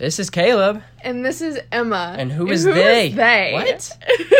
This 0.00 0.18
is 0.18 0.30
Caleb. 0.30 0.82
And 1.02 1.22
this 1.26 1.42
is 1.42 1.60
Emma. 1.70 2.16
And 2.18 2.32
who 2.32 2.50
is 2.50 2.64
they? 2.64 3.10
they? 3.12 3.50
What? 3.52 3.98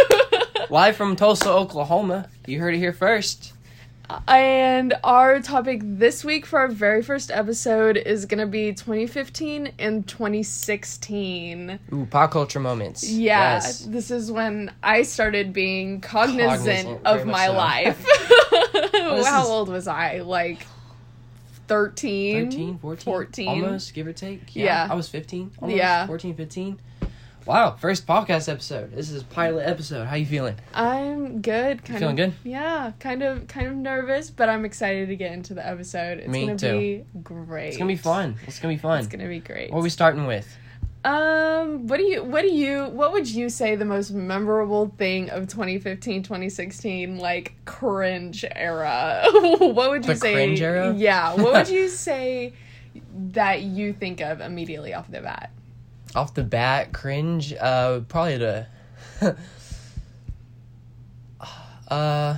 Live 0.71 0.97
from 0.97 1.17
Tulsa, 1.17 1.51
Oklahoma. 1.51 2.31
You 2.47 2.61
heard 2.61 2.75
it 2.75 2.79
here 2.79 2.95
first. 2.95 3.53
and 4.27 4.95
our 5.05 5.39
topic 5.41 5.83
this 5.85 6.25
week 6.25 6.47
for 6.47 6.61
our 6.61 6.69
very 6.69 7.03
first 7.03 7.31
episode 7.31 7.99
is 7.99 8.25
going 8.25 8.41
to 8.41 8.47
be 8.47 8.73
2015 8.73 9.75
and 9.79 10.09
2016. 10.09 11.79
Ooh, 11.93 12.07
pop 12.07 12.31
culture 12.31 12.59
moments. 12.59 13.07
Yeah, 13.11 13.55
Yes. 13.57 13.81
this 13.85 14.11
is 14.11 14.33
when 14.33 14.73
I 14.83 15.03
started 15.03 15.53
being 15.53 16.01
cognizant, 16.01 16.87
Cognizant, 17.03 17.07
of 17.07 17.27
my 17.27 17.47
so. 17.49 17.53
life. 17.53 18.07
this 18.93 19.27
How 19.27 19.43
is- 19.43 19.49
old 19.51 19.69
was 19.69 19.87
I? 19.87 20.21
Like 20.21 20.67
13? 21.71 22.51
13, 22.51 22.79
14, 22.79 23.05
14. 23.05 23.49
almost, 23.49 23.95
give 23.95 24.05
or 24.09 24.13
take. 24.13 24.57
Yeah. 24.57 24.89
I 24.91 24.95
was 24.95 25.09
15, 25.09 25.53
almost, 25.61 25.77
Yeah. 25.77 26.05
14, 26.05 26.35
15. 26.35 26.81
Wow, 27.47 27.77
first 27.79 28.09
podcast 28.09 28.49
episode. 28.49 28.93
This 28.93 29.09
is 29.09 29.23
pilot 29.23 29.63
episode. 29.69 30.07
How 30.07 30.17
you 30.17 30.27
feeling? 30.27 30.57
I'm 30.75 31.41
good. 31.41 31.85
Kind 31.85 32.01
feeling 32.01 32.21
of, 32.21 32.33
good? 32.33 32.35
Yeah, 32.43 32.91
kind 32.99 33.23
of, 33.23 33.47
kind 33.47 33.69
of 33.69 33.75
nervous, 33.77 34.31
but 34.31 34.49
I'm 34.49 34.65
excited 34.65 35.09
to 35.11 35.17
get 35.17 35.31
into 35.31 35.55
the 35.55 35.65
episode. 35.65 36.19
It's 36.19 36.29
Me 36.29 36.47
gonna 36.47 36.59
too. 36.59 36.79
be 36.79 37.05
great. 37.23 37.69
It's 37.69 37.77
gonna 37.77 37.87
be 37.87 37.97
fun. 37.97 38.35
It's 38.49 38.59
gonna 38.59 38.75
be 38.75 38.79
fun. 38.79 38.99
It's 38.99 39.07
gonna 39.09 39.29
be 39.29 39.39
great. 39.39 39.71
What 39.71 39.79
are 39.79 39.83
we 39.83 39.91
starting 39.91 40.27
with? 40.27 40.49
Um, 41.03 41.87
what 41.87 41.97
do 41.97 42.03
you, 42.05 42.23
what 42.23 42.43
do 42.43 42.49
you, 42.53 42.85
what 42.89 43.13
would 43.13 43.27
you 43.27 43.49
say 43.49 43.75
the 43.75 43.87
most 43.87 44.11
memorable 44.11 44.95
thing 44.99 45.31
of 45.31 45.49
2015, 45.49 46.23
2016, 46.23 47.19
like 47.19 47.55
cringe 47.65 48.45
era? 48.55 49.23
what 49.33 49.91
would 49.91 50.05
you 50.05 50.13
The 50.13 50.17
say? 50.21 50.33
cringe 50.35 50.61
era? 50.61 50.93
Yeah. 50.95 51.35
What 51.35 51.53
would 51.55 51.69
you 51.71 51.89
say 52.07 52.53
that 53.33 53.63
you 53.63 53.95
think 53.95 54.21
of 54.21 54.41
immediately 54.43 54.93
off 54.93 55.11
the 55.11 55.23
bat? 55.23 55.51
Off 56.15 56.35
the 56.35 56.45
bat, 56.45 56.93
cringe. 56.93 57.55
Uh, 57.55 58.01
probably 58.01 58.37
the. 58.37 58.67
uh, 61.89 62.37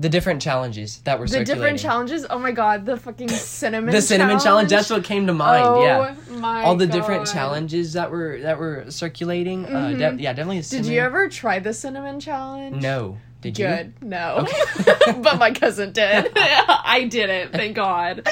the 0.00 0.08
different 0.08 0.40
challenges 0.40 0.98
that 1.04 1.18
were 1.18 1.26
The 1.26 1.44
different 1.44 1.78
challenges. 1.80 2.24
Oh 2.30 2.38
my 2.38 2.52
god, 2.52 2.86
the 2.86 2.96
fucking 2.96 3.28
cinnamon. 3.60 3.92
The 3.92 4.00
cinnamon 4.02 4.38
challenge. 4.38 4.70
That's 4.70 4.90
what 4.90 5.02
came 5.04 5.26
to 5.26 5.34
mind. 5.34 5.64
oh 5.66 5.82
yeah. 5.82 6.62
All 6.64 6.76
the 6.76 6.86
different 6.86 7.26
challenges 7.26 7.94
that 7.94 8.10
were 8.10 8.38
that 8.42 8.58
were 8.58 8.84
circulating. 8.90 9.66
Uh, 9.66 9.70
Mhm. 9.70 9.98
de- 10.18 10.22
yeah, 10.22 10.32
definitely. 10.32 10.60
Did 10.62 10.86
you 10.86 11.00
ever 11.00 11.28
try 11.28 11.58
the 11.58 11.72
cinnamon 11.74 12.20
challenge? 12.20 12.80
No. 12.82 13.18
Did 13.40 13.58
you? 13.58 13.66
Good. 13.66 13.92
No. 14.02 14.46
Okay. 14.48 15.12
but 15.22 15.38
my 15.38 15.52
cousin 15.52 15.92
did. 15.92 16.30
I 16.36 17.06
didn't. 17.10 17.52
Thank 17.52 17.76
God. 17.76 18.28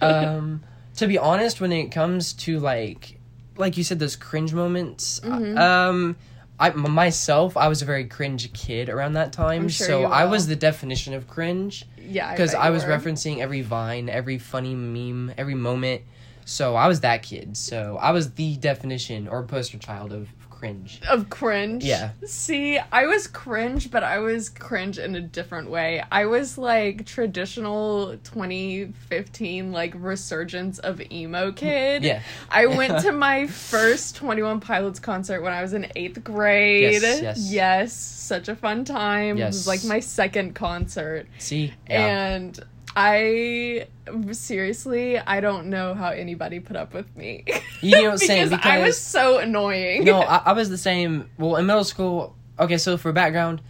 um 0.00 0.62
to 0.96 1.06
be 1.06 1.18
honest 1.18 1.60
when 1.60 1.72
it 1.72 1.88
comes 1.90 2.32
to 2.34 2.58
like 2.58 3.18
like 3.56 3.76
you 3.76 3.84
said 3.84 3.98
those 3.98 4.16
cringe 4.16 4.52
moments 4.52 5.20
Mhm. 5.20 5.58
um 5.58 6.16
I 6.62 6.70
myself 6.70 7.56
I 7.56 7.66
was 7.66 7.82
a 7.82 7.84
very 7.84 8.04
cringe 8.04 8.52
kid 8.52 8.88
around 8.88 9.14
that 9.14 9.32
time 9.32 9.62
I'm 9.62 9.68
sure 9.68 9.86
so 9.86 10.04
I 10.04 10.26
was 10.26 10.46
the 10.46 10.54
definition 10.54 11.12
of 11.12 11.26
cringe 11.26 11.84
yeah. 11.98 12.30
because 12.30 12.52
bet 12.52 12.60
I, 12.60 12.70
was 12.70 12.84
were. 12.84 12.96
referencing 12.96 13.38
every 13.38 13.62
vine 13.62 14.08
every 14.08 14.38
funny 14.38 14.76
meme 14.76 15.34
every 15.36 15.56
moment 15.56 16.02
so 16.44 16.76
I 16.76 16.86
was 16.86 17.00
that 17.00 17.24
kid 17.24 17.56
so 17.56 17.98
I 18.00 18.12
was 18.12 18.34
the 18.34 18.56
definition 18.58 19.26
or 19.26 19.42
poster 19.42 19.76
child 19.76 20.12
of 20.12 20.28
cringe 20.62 21.00
of 21.10 21.28
cringe. 21.28 21.82
Yeah. 21.84 22.12
See, 22.24 22.78
I 22.92 23.06
was 23.06 23.26
cringe, 23.26 23.90
but 23.90 24.04
I 24.04 24.18
was 24.20 24.48
cringe 24.48 24.96
in 24.96 25.16
a 25.16 25.20
different 25.20 25.68
way. 25.70 26.04
I 26.12 26.26
was 26.26 26.56
like 26.56 27.04
traditional 27.04 28.16
2015 28.18 29.72
like 29.72 29.92
resurgence 29.96 30.78
of 30.78 31.00
emo 31.10 31.50
kid. 31.50 32.04
yeah 32.04 32.22
I 32.48 32.66
went 32.66 33.00
to 33.00 33.10
my 33.10 33.48
first 33.48 34.14
21 34.14 34.60
Pilots 34.60 35.00
concert 35.00 35.42
when 35.42 35.52
I 35.52 35.62
was 35.62 35.72
in 35.72 35.82
8th 35.96 36.22
grade. 36.22 37.02
Yes, 37.02 37.22
yes. 37.22 37.50
Yes, 37.52 37.92
such 37.92 38.48
a 38.48 38.54
fun 38.54 38.84
time. 38.84 39.38
It 39.38 39.40
Yes. 39.40 39.54
was 39.54 39.66
like 39.66 39.84
my 39.84 39.98
second 39.98 40.54
concert. 40.54 41.26
see 41.38 41.72
yeah 41.90 42.06
And 42.36 42.60
I 42.94 43.86
seriously, 44.32 45.18
I 45.18 45.40
don't 45.40 45.66
know 45.66 45.94
how 45.94 46.10
anybody 46.10 46.60
put 46.60 46.76
up 46.76 46.92
with 46.92 47.14
me. 47.16 47.44
You 47.80 47.92
know 47.96 48.02
what 48.04 48.12
I'm 48.12 48.18
saying? 48.18 48.48
because, 48.50 48.64
I 48.64 48.78
was 48.84 49.00
so 49.00 49.38
annoying. 49.38 50.04
no 50.04 50.20
I, 50.20 50.36
I 50.46 50.52
was 50.52 50.70
the 50.70 50.78
same 50.78 51.28
well 51.38 51.56
in 51.56 51.66
middle 51.66 51.84
school 51.84 52.36
okay 52.60 52.78
so 52.78 52.96
for 52.96 53.12
background 53.12 53.60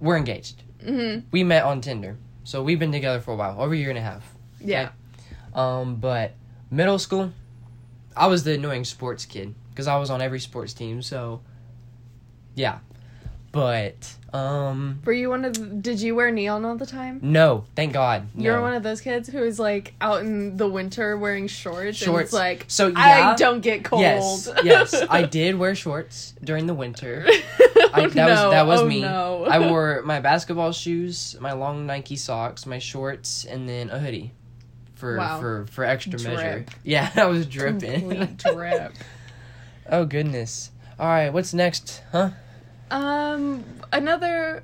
we're 0.00 0.16
engaged 0.16 0.62
hmm 0.84 1.20
we 1.30 1.44
met 1.44 1.64
on 1.64 1.80
Tinder. 1.80 2.16
So 2.44 2.62
we've 2.62 2.78
been 2.78 2.92
together 2.92 3.20
for 3.20 3.32
a 3.32 3.36
while, 3.36 3.60
over 3.60 3.74
a 3.74 3.76
year 3.76 3.90
and 3.90 3.98
a 3.98 4.02
half. 4.02 4.34
Yeah. 4.60 4.90
Um, 5.54 5.96
but 5.96 6.32
middle 6.70 6.98
school, 6.98 7.32
I 8.16 8.26
was 8.26 8.44
the 8.44 8.54
annoying 8.54 8.84
sports 8.84 9.26
kid 9.26 9.54
because 9.70 9.86
I 9.86 9.96
was 9.98 10.08
on 10.08 10.22
every 10.22 10.40
sports 10.40 10.72
team. 10.72 11.02
So, 11.02 11.42
yeah. 12.54 12.78
But 13.58 14.14
um, 14.38 15.00
Were 15.04 15.12
you 15.12 15.30
one 15.30 15.44
of? 15.44 15.54
The, 15.54 15.66
did 15.66 16.00
you 16.00 16.14
wear 16.14 16.30
neon 16.30 16.64
all 16.64 16.76
the 16.76 16.86
time? 16.86 17.18
no, 17.22 17.64
thank 17.74 17.92
God. 17.92 18.28
You're 18.36 18.60
one 18.60 18.74
of 18.74 18.82
those 18.84 19.00
kids 19.00 19.28
who 19.28 19.38
is 19.42 19.58
like 19.58 19.94
out 20.00 20.20
in 20.20 20.56
the 20.56 20.68
winter 20.68 21.16
wearing 21.16 21.48
shorts. 21.48 21.86
And 21.86 21.96
Shorts. 21.96 22.24
it's 22.26 22.32
like 22.32 22.64
So 22.68 22.86
yeah, 22.88 23.32
I 23.32 23.34
don't 23.36 23.60
get 23.60 23.84
cold. 23.84 24.02
yes, 24.02 24.48
yes, 24.62 24.94
I 25.10 25.22
did 25.22 25.56
wear 25.58 25.74
shorts 25.74 26.34
during 26.44 26.66
the 26.66 26.74
winter. 26.74 27.26
I, 27.28 28.06
that 28.06 28.14
was 28.14 28.14
no. 28.14 28.50
that 28.50 28.66
was 28.66 28.80
Oh, 28.82 28.86
me. 28.86 29.00
no. 29.00 29.44
I 29.46 29.58
wore 29.70 30.02
my 30.04 30.20
basketball 30.20 30.70
shoes, 30.72 31.36
my 31.40 31.52
long 31.52 31.86
Nike 31.86 32.16
socks, 32.16 32.64
my 32.66 32.78
shorts, 32.78 33.44
and 33.44 33.68
then 33.68 33.90
a 33.90 33.98
hoodie 33.98 34.32
for 34.94 35.16
Wow. 35.16 35.40
for 35.40 35.66
for 35.72 35.84
extra 35.84 36.12
Drip. 36.12 36.34
measure. 36.34 36.64
Yeah, 36.84 37.10
I 37.16 37.24
was 37.26 37.44
dripping. 37.46 38.36
Drip. 38.36 38.92
oh 39.90 40.04
goodness. 40.04 40.70
All 41.00 41.06
right, 41.08 41.30
what's 41.32 41.54
next? 41.54 42.02
Huh? 42.12 42.30
Um, 42.90 43.64
another, 43.92 44.62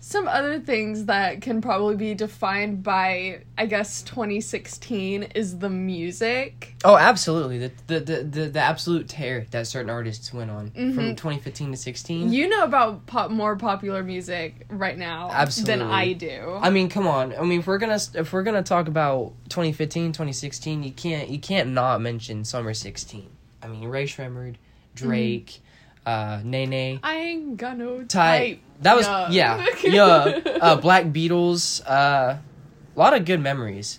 some 0.00 0.28
other 0.28 0.60
things 0.60 1.06
that 1.06 1.42
can 1.42 1.60
probably 1.60 1.96
be 1.96 2.14
defined 2.14 2.82
by, 2.82 3.40
I 3.58 3.66
guess, 3.66 4.02
2016 4.02 5.24
is 5.34 5.58
the 5.58 5.68
music. 5.68 6.74
Oh, 6.84 6.96
absolutely. 6.96 7.58
The 7.58 7.72
the 7.88 8.00
the 8.00 8.22
the, 8.22 8.48
the 8.48 8.60
absolute 8.60 9.08
tear 9.08 9.46
that 9.50 9.66
certain 9.66 9.90
artists 9.90 10.32
went 10.32 10.50
on 10.50 10.70
Mhm. 10.70 10.94
from 10.94 11.16
2015 11.16 11.72
to 11.72 11.76
16. 11.76 12.32
You 12.32 12.48
know 12.48 12.62
about 12.64 13.06
pop, 13.06 13.30
more 13.30 13.56
popular 13.56 14.02
music 14.02 14.66
right 14.70 14.96
now 14.96 15.30
Absolutely. 15.32 15.78
than 15.78 15.90
I 15.90 16.12
do. 16.12 16.58
I 16.60 16.70
mean, 16.70 16.88
come 16.88 17.06
on. 17.06 17.34
I 17.34 17.42
mean, 17.42 17.60
if 17.60 17.66
we're 17.66 17.78
gonna 17.78 17.98
if 18.14 18.32
we're 18.32 18.42
gonna 18.44 18.62
talk 18.62 18.88
about 18.88 19.32
2015, 19.48 20.12
2016, 20.12 20.82
you 20.82 20.92
can't 20.92 21.28
you 21.28 21.38
can't 21.38 21.70
not 21.70 22.00
mention 22.00 22.44
Summer 22.44 22.74
16. 22.74 23.28
I 23.62 23.68
mean, 23.68 23.88
Rae 23.88 24.04
Sremmurd, 24.06 24.54
Drake, 24.94 25.60
uh, 26.06 26.40
Nene, 26.44 27.00
I 27.02 27.16
ain't 27.16 27.56
got 27.56 27.76
no 27.76 27.98
Type. 28.04 28.08
type. 28.08 28.58
That 28.82 28.96
was 28.96 29.06
Yeah. 29.34 29.66
yeah, 29.82 29.82
yeah. 29.84 30.40
Uh, 30.62 30.76
Black 30.76 31.06
Beatles. 31.06 31.82
Uh, 31.86 32.38
a 32.38 32.98
lot 32.98 33.12
of 33.14 33.24
good 33.24 33.40
memories 33.40 33.98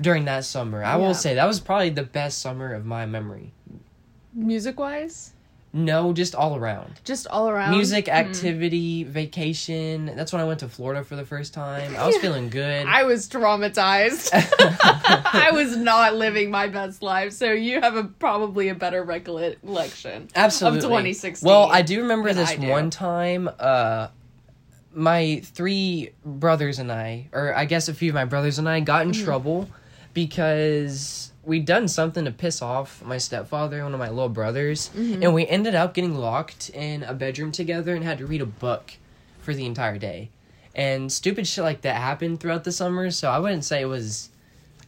during 0.00 0.24
that 0.24 0.44
summer. 0.44 0.82
I 0.82 0.92
Yeah. 0.92 0.96
will 0.96 1.14
say 1.14 1.34
that 1.34 1.46
was 1.46 1.60
probably 1.60 1.90
the 1.90 2.02
best 2.02 2.38
summer 2.40 2.72
of 2.74 2.84
my 2.86 3.06
memory. 3.06 3.52
Music 4.34 4.80
wise, 4.80 5.32
No, 5.74 6.12
just 6.12 6.34
all 6.34 6.54
around. 6.54 7.00
just 7.02 7.26
all 7.28 7.48
around. 7.48 7.70
Music, 7.70 8.04
Hmm. 8.06 8.12
activity, 8.12 9.04
vacation. 9.04 10.12
That's 10.14 10.30
when 10.32 10.42
I 10.42 10.44
went 10.44 10.60
to 10.60 10.68
Florida 10.68 11.02
for 11.02 11.16
the 11.16 11.24
first 11.24 11.54
time. 11.54 11.96
I 11.96 12.06
was 12.06 12.16
feeling 12.20 12.50
good. 12.50 12.86
I 12.86 13.04
was 13.04 13.26
traumatized. 13.28 14.28
I 14.34 15.50
was 15.52 15.74
not 15.76 16.14
living 16.14 16.50
my 16.50 16.66
best 16.66 17.02
life, 17.02 17.32
so 17.32 17.52
you 17.52 17.80
have 17.80 17.96
a 17.96 18.04
probably 18.04 18.68
a 18.68 18.74
better 18.74 19.02
recollection. 19.02 20.28
Absolutely. 20.36 20.78
Of 20.78 20.84
2016 20.84 21.46
Well, 21.46 21.70
I 21.72 21.80
do 21.80 22.02
remember 22.02 22.34
this 22.34 22.54
do. 22.54 22.68
one 22.68 22.90
time. 22.90 23.48
Uh, 23.58 24.08
my 24.94 25.40
three 25.42 26.10
brothers 26.22 26.78
and 26.78 26.92
I, 26.92 27.28
or 27.32 27.54
I 27.56 27.64
guess 27.64 27.88
a 27.88 27.94
few 27.94 28.10
of 28.10 28.14
my 28.14 28.26
brothers 28.26 28.58
and 28.58 28.68
I, 28.68 28.80
got 28.80 29.06
in 29.06 29.12
Mm-hmm. 29.12 29.24
trouble 29.24 29.70
because 30.12 31.31
we'd 31.44 31.64
done 31.66 31.88
something 31.88 32.24
to 32.24 32.30
piss 32.30 32.62
off 32.62 33.02
my 33.04 33.18
stepfather, 33.18 33.82
one 33.82 33.92
of 33.94 33.98
my 34.00 34.08
little 34.08 34.28
brothers, 34.28 34.90
Mm-hmm. 34.96 35.22
and 35.22 35.34
we 35.34 35.46
ended 35.46 35.74
up 35.74 35.94
getting 35.94 36.14
locked 36.14 36.70
in 36.70 37.02
a 37.02 37.14
bedroom 37.14 37.52
together 37.52 37.94
and 37.94 38.04
had 38.04 38.18
to 38.18 38.26
read 38.26 38.40
a 38.40 38.46
book 38.46 38.92
for 39.40 39.52
the 39.54 39.66
entire 39.66 39.98
day. 39.98 40.30
And 40.74 41.12
stupid 41.12 41.46
shit 41.46 41.64
like 41.64 41.82
that 41.82 41.96
happened 41.96 42.40
throughout 42.40 42.64
the 42.64 42.72
summer, 42.72 43.10
so 43.10 43.28
I 43.30 43.38
wouldn't 43.38 43.64
say 43.64 43.82
it 43.82 43.86
was. 43.86 44.30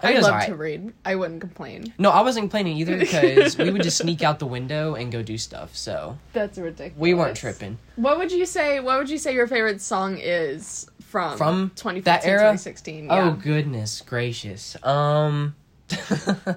I, 0.00 0.14
I 0.14 0.18
love 0.18 0.32
alright. 0.32 0.48
to 0.48 0.54
read. 0.56 0.92
I 1.04 1.14
wouldn't 1.14 1.40
complain. 1.40 1.92
No, 1.98 2.10
I 2.10 2.20
wasn't 2.22 2.44
complaining 2.44 2.76
either 2.78 2.96
because 3.04 3.56
we 3.56 3.70
would 3.70 3.82
just 3.82 3.98
sneak 3.98 4.22
out 4.22 4.38
the 4.38 4.46
window 4.46 4.94
and 4.96 5.10
go 5.12 5.22
do 5.22 5.38
stuff. 5.38 5.74
So 5.76 6.18
That's 6.32 6.58
ridiculous. 6.58 6.98
we 7.00 7.14
weren't 7.14 7.36
tripping. 7.36 7.78
What 7.96 8.18
would 8.18 8.30
you 8.32 8.44
say? 8.44 8.80
What 8.80 8.98
would 8.98 9.08
you 9.10 9.18
say 9.18 9.34
your 9.34 9.46
favorite 9.46 9.80
song 9.80 10.18
is 10.18 10.86
from 11.00 11.38
From 11.38 11.70
2015, 11.76 12.02
that 12.04 12.26
era? 12.26 12.38
2016? 12.40 13.06
Oh 13.10 13.32
goodness 13.32 14.00
gracious. 14.02 14.76
Um, 14.84 15.54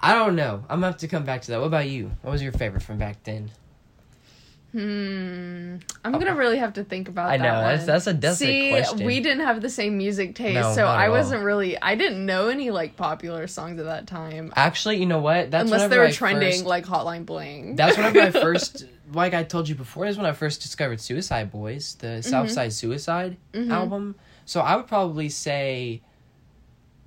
I 0.00 0.14
don't 0.14 0.36
know. 0.36 0.62
I'm 0.68 0.76
gonna 0.80 0.86
have 0.86 0.98
to 0.98 1.08
come 1.08 1.24
back 1.24 1.42
to 1.42 1.50
that. 1.52 1.60
What 1.60 1.66
about 1.66 1.88
you? 1.88 2.10
What 2.22 2.30
was 2.32 2.42
your 2.42 2.52
favorite 2.52 2.82
from 2.82 2.98
back 2.98 3.22
then? 3.24 3.50
Hmm. 4.72 5.76
I'm 6.04 6.12
gonna 6.12 6.34
really 6.34 6.58
have 6.58 6.74
to 6.74 6.84
think 6.84 7.08
about 7.08 7.30
I 7.30 7.38
that. 7.38 7.42
know, 7.42 7.60
that's- 7.60 7.78
one. 7.80 7.86
that's 7.86 8.06
a 8.06 8.12
desperate 8.12 8.46
See, 8.48 8.70
question. 8.70 9.06
we 9.06 9.20
didn't 9.20 9.44
have 9.46 9.62
the 9.62 9.70
same 9.70 9.96
music 9.96 10.34
taste, 10.34 10.54
No, 10.60 10.74
so 10.74 10.84
I 10.84 11.08
wasn't 11.08 11.44
really. 11.44 11.80
I 11.80 11.94
didn't 11.94 12.26
know 12.26 12.48
any 12.48 12.70
like 12.70 12.94
popular 12.96 13.46
songs 13.46 13.80
at 13.80 13.86
that 13.86 14.06
time, 14.06 14.52
Actually, 14.54 14.98
you 14.98 15.06
know 15.06 15.20
what? 15.20 15.50
That's 15.50 15.70
unless 15.70 15.88
they 15.88 15.96
were 15.98 16.04
I 16.04 16.12
trending 16.12 16.50
first- 16.52 16.64
like 16.66 16.84
Hotline 16.84 17.24
Bling. 17.24 17.76
That's 17.76 17.96
whenever 17.96 18.20
I 18.20 18.30
first, 18.42 18.84
like 19.14 19.32
I 19.32 19.44
told 19.44 19.66
you 19.68 19.74
before, 19.76 20.04
is 20.06 20.18
when 20.18 20.26
I 20.26 20.32
first 20.32 20.60
discovered 20.60 20.98
Suicideboys, 20.98 21.96
the 21.98 22.06
Mm-hmm. 22.08 22.20
Southside 22.28 22.72
Suicide 22.74 23.36
album. 23.54 24.14
So 24.44 24.60
I 24.60 24.76
would 24.76 24.88
probably 24.88 25.30
say 25.30 26.02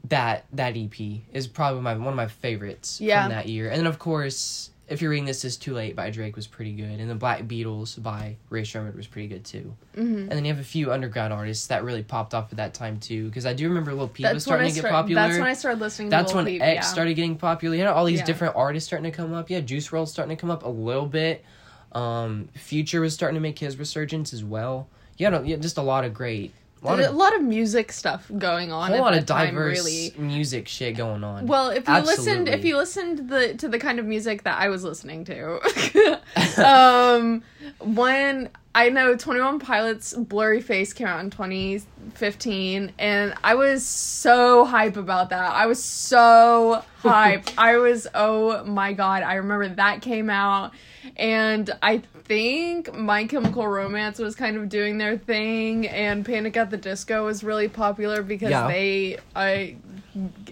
that 0.10 0.46
that 0.54 0.76
EP 0.76 1.22
is 1.34 1.48
probably 1.48 1.82
my 1.82 1.96
one 1.96 2.08
of 2.10 2.16
my 2.16 2.28
favorites 2.28 3.00
Yeah. 3.00 3.24
from 3.24 3.32
that 3.32 3.48
year. 3.48 3.70
And 3.70 3.80
then 3.80 3.88
of 3.88 4.00
course, 4.00 4.72
if 4.88 5.04
you're 5.04 5.12
reading 5.12 5.26
this, 5.26 5.46
is 5.46 5.56
too 5.56 5.76
late 5.76 5.96
by 5.96 6.10
Drake 6.10 6.36
was 6.36 6.48
pretty 6.48 6.72
good, 6.74 7.00
and 7.00 7.08
the 7.08 7.14
Black 7.16 7.44
Beatles 7.44 8.02
by 8.02 8.38
Rae 8.50 8.64
Sremmurd 8.64 8.96
was 8.96 9.06
pretty 9.06 9.28
good 9.28 9.46
too. 9.46 9.76
Mm-hmm. 9.96 10.18
And 10.18 10.32
then 10.32 10.46
you 10.46 10.52
have 10.52 10.60
a 10.60 10.66
few 10.66 10.92
underground 10.92 11.32
artists 11.32 11.68
that 11.68 11.84
really 11.84 12.02
popped 12.02 12.34
off 12.34 12.52
at 12.52 12.58
that 12.58 12.74
time 12.74 13.00
too, 13.00 13.28
because 13.28 13.46
I 13.46 13.54
do 13.54 13.68
remember 13.70 13.94
Lil 13.94 14.08
Peep 14.08 14.24
was 14.24 14.32
That's 14.34 14.34
when 14.34 14.42
starting 14.42 14.68
to 14.70 14.74
get 14.74 14.80
start, 14.82 14.92
popular. 14.94 15.22
That's 15.22 15.38
when 15.38 15.48
I 15.48 15.54
started 15.54 15.80
listening. 15.80 16.10
That's 16.10 16.32
to 16.32 16.38
Lil 16.38 16.46
when 16.46 16.54
Peep, 16.54 16.62
X 16.64 16.76
yeah. 16.76 16.82
started 16.82 17.14
getting 17.14 17.36
popular. 17.38 17.76
You 17.76 17.84
know, 17.84 17.94
all 17.94 18.06
these 18.06 18.20
Yeah. 18.20 18.26
different 18.26 18.56
artists 18.56 18.88
starting 18.88 19.12
to 19.12 19.16
come 19.16 19.32
up. 19.34 19.50
Yeah, 19.52 19.60
Juice 19.60 19.88
WRLD 19.90 20.08
starting 20.10 20.36
to 20.36 20.42
come 20.42 20.50
up 20.50 20.64
a 20.64 20.70
little 20.70 21.06
bit. 21.06 21.46
Um, 21.92 22.50
Future 22.56 23.02
was 23.02 23.14
starting 23.14 23.36
to 23.36 23.42
make 23.42 23.60
his 23.60 23.78
resurgence 23.78 24.34
as 24.34 24.44
well. 24.44 24.88
Yeah, 25.18 25.30
no, 25.30 25.44
yeah, 25.44 25.58
just 25.58 25.78
a 25.78 25.82
lot 25.82 26.04
of 26.06 26.14
great, 26.16 26.54
a 26.82 26.86
lot 26.86 27.00
a 27.00 27.10
of, 27.10 27.16
lot 27.16 27.36
of 27.36 27.42
music 27.42 27.92
stuff 27.92 28.32
going 28.38 28.72
a 28.72 28.76
on. 28.76 28.94
at 28.94 29.00
lot 29.02 29.14
of 29.14 29.26
diverse 29.26 29.80
really. 29.80 30.14
music 30.18 30.68
shit 30.68 30.96
going 30.96 31.24
on. 31.24 31.46
Well, 31.46 31.70
if 31.70 31.88
you 31.88 32.00
listened, 32.00 32.48
if 32.48 32.64
you 32.64 32.78
listened 32.78 33.30
the 33.30 33.54
to 33.56 33.68
the 33.68 33.80
kind 33.80 34.00
of 34.00 34.06
music 34.06 34.44
that 34.44 34.60
I 34.60 34.70
was 34.70 34.84
listening 34.84 35.26
to, 35.26 36.20
um, 36.66 37.44
when 37.80 38.50
I 38.74 38.90
know 38.90 39.16
Twenty 39.16 39.42
One 39.42 39.60
Pilots' 39.60 40.14
"Blurryface" 40.14 40.96
came 40.96 41.08
out 41.08 41.20
in 41.20 41.30
2015, 41.32 42.94
and 42.98 43.34
I 43.44 43.56
was 43.56 43.86
so 43.86 44.64
hype 44.64 44.96
about 44.96 45.32
that. 45.32 45.52
I 45.52 45.66
was 45.66 45.84
so 45.84 46.84
hype. 47.00 47.50
I 47.58 47.78
was 47.78 48.08
oh 48.16 48.64
my 48.64 48.94
god! 48.94 49.24
I 49.24 49.36
remember 49.36 49.68
that 49.68 50.02
came 50.02 50.30
out, 50.30 50.72
and 51.18 51.70
I 51.82 52.04
think 52.30 52.94
My 52.96 53.26
Chemical 53.26 53.68
Romance 53.68 54.20
was 54.20 54.36
kind 54.36 54.56
of 54.56 54.70
doing 54.70 55.00
their 55.00 55.18
thing, 55.18 55.88
and 55.88 56.24
Panic 56.24 56.56
at 56.56 56.70
the 56.70 56.78
Disco 56.78 57.26
was 57.26 57.44
really 57.44 57.68
popular 57.68 58.22
because 58.22 58.52
Yeah. 58.52 58.68
they 58.68 59.18
I 59.36 59.76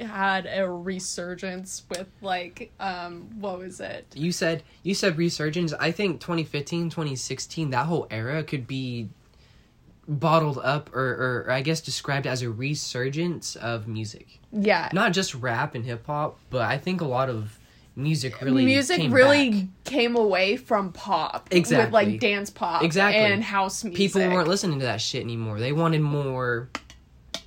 had 0.01 0.47
a 0.51 0.67
resurgence 0.69 1.83
with 1.89 2.07
like 2.21 2.71
um 2.79 3.27
what 3.41 3.57
was 3.59 3.79
it 3.79 4.05
you 4.15 4.31
said 4.31 4.63
you 4.83 4.93
said 4.95 5.17
resurgence. 5.17 5.71
I 5.73 5.91
think 5.91 6.19
2015, 6.19 6.89
2016, 6.89 7.69
that 7.71 7.85
whole 7.85 8.07
era 8.09 8.43
could 8.43 8.65
be 8.67 9.09
bottled 10.07 10.57
up 10.63 10.95
or, 10.95 11.45
or 11.45 11.51
I 11.51 11.61
guess 11.61 11.81
described 11.81 12.25
as 12.27 12.41
a 12.41 12.49
resurgence 12.49 13.55
of 13.55 13.87
music. 13.87 14.39
yeah 14.51 14.89
Not 14.93 15.11
just 15.13 15.35
rap 15.35 15.75
and 15.75 15.85
hip 15.85 16.05
hop, 16.07 16.39
but 16.49 16.61
I 16.61 16.77
think 16.77 17.01
a 17.01 17.05
lot 17.05 17.29
of 17.29 17.59
music 17.97 18.39
really 18.41 18.63
music 18.63 18.97
came 18.97 19.11
really 19.11 19.49
back. 19.49 19.63
came 19.83 20.15
away 20.15 20.55
from 20.55 20.93
pop 20.93 21.45
with 21.49 21.57
Exactly. 21.57 21.91
like 21.91 22.19
dance 22.19 22.49
pop 22.51 22.83
Exactly. 22.83 23.19
and 23.19 23.43
house 23.43 23.83
music 23.83 23.97
people 23.97 24.21
weren't 24.21 24.47
listening 24.47 24.79
to 24.79 24.85
that 24.85 25.01
shit 25.01 25.23
anymore. 25.23 25.59
They 25.59 25.73
wanted 25.73 26.01
more, 26.01 26.69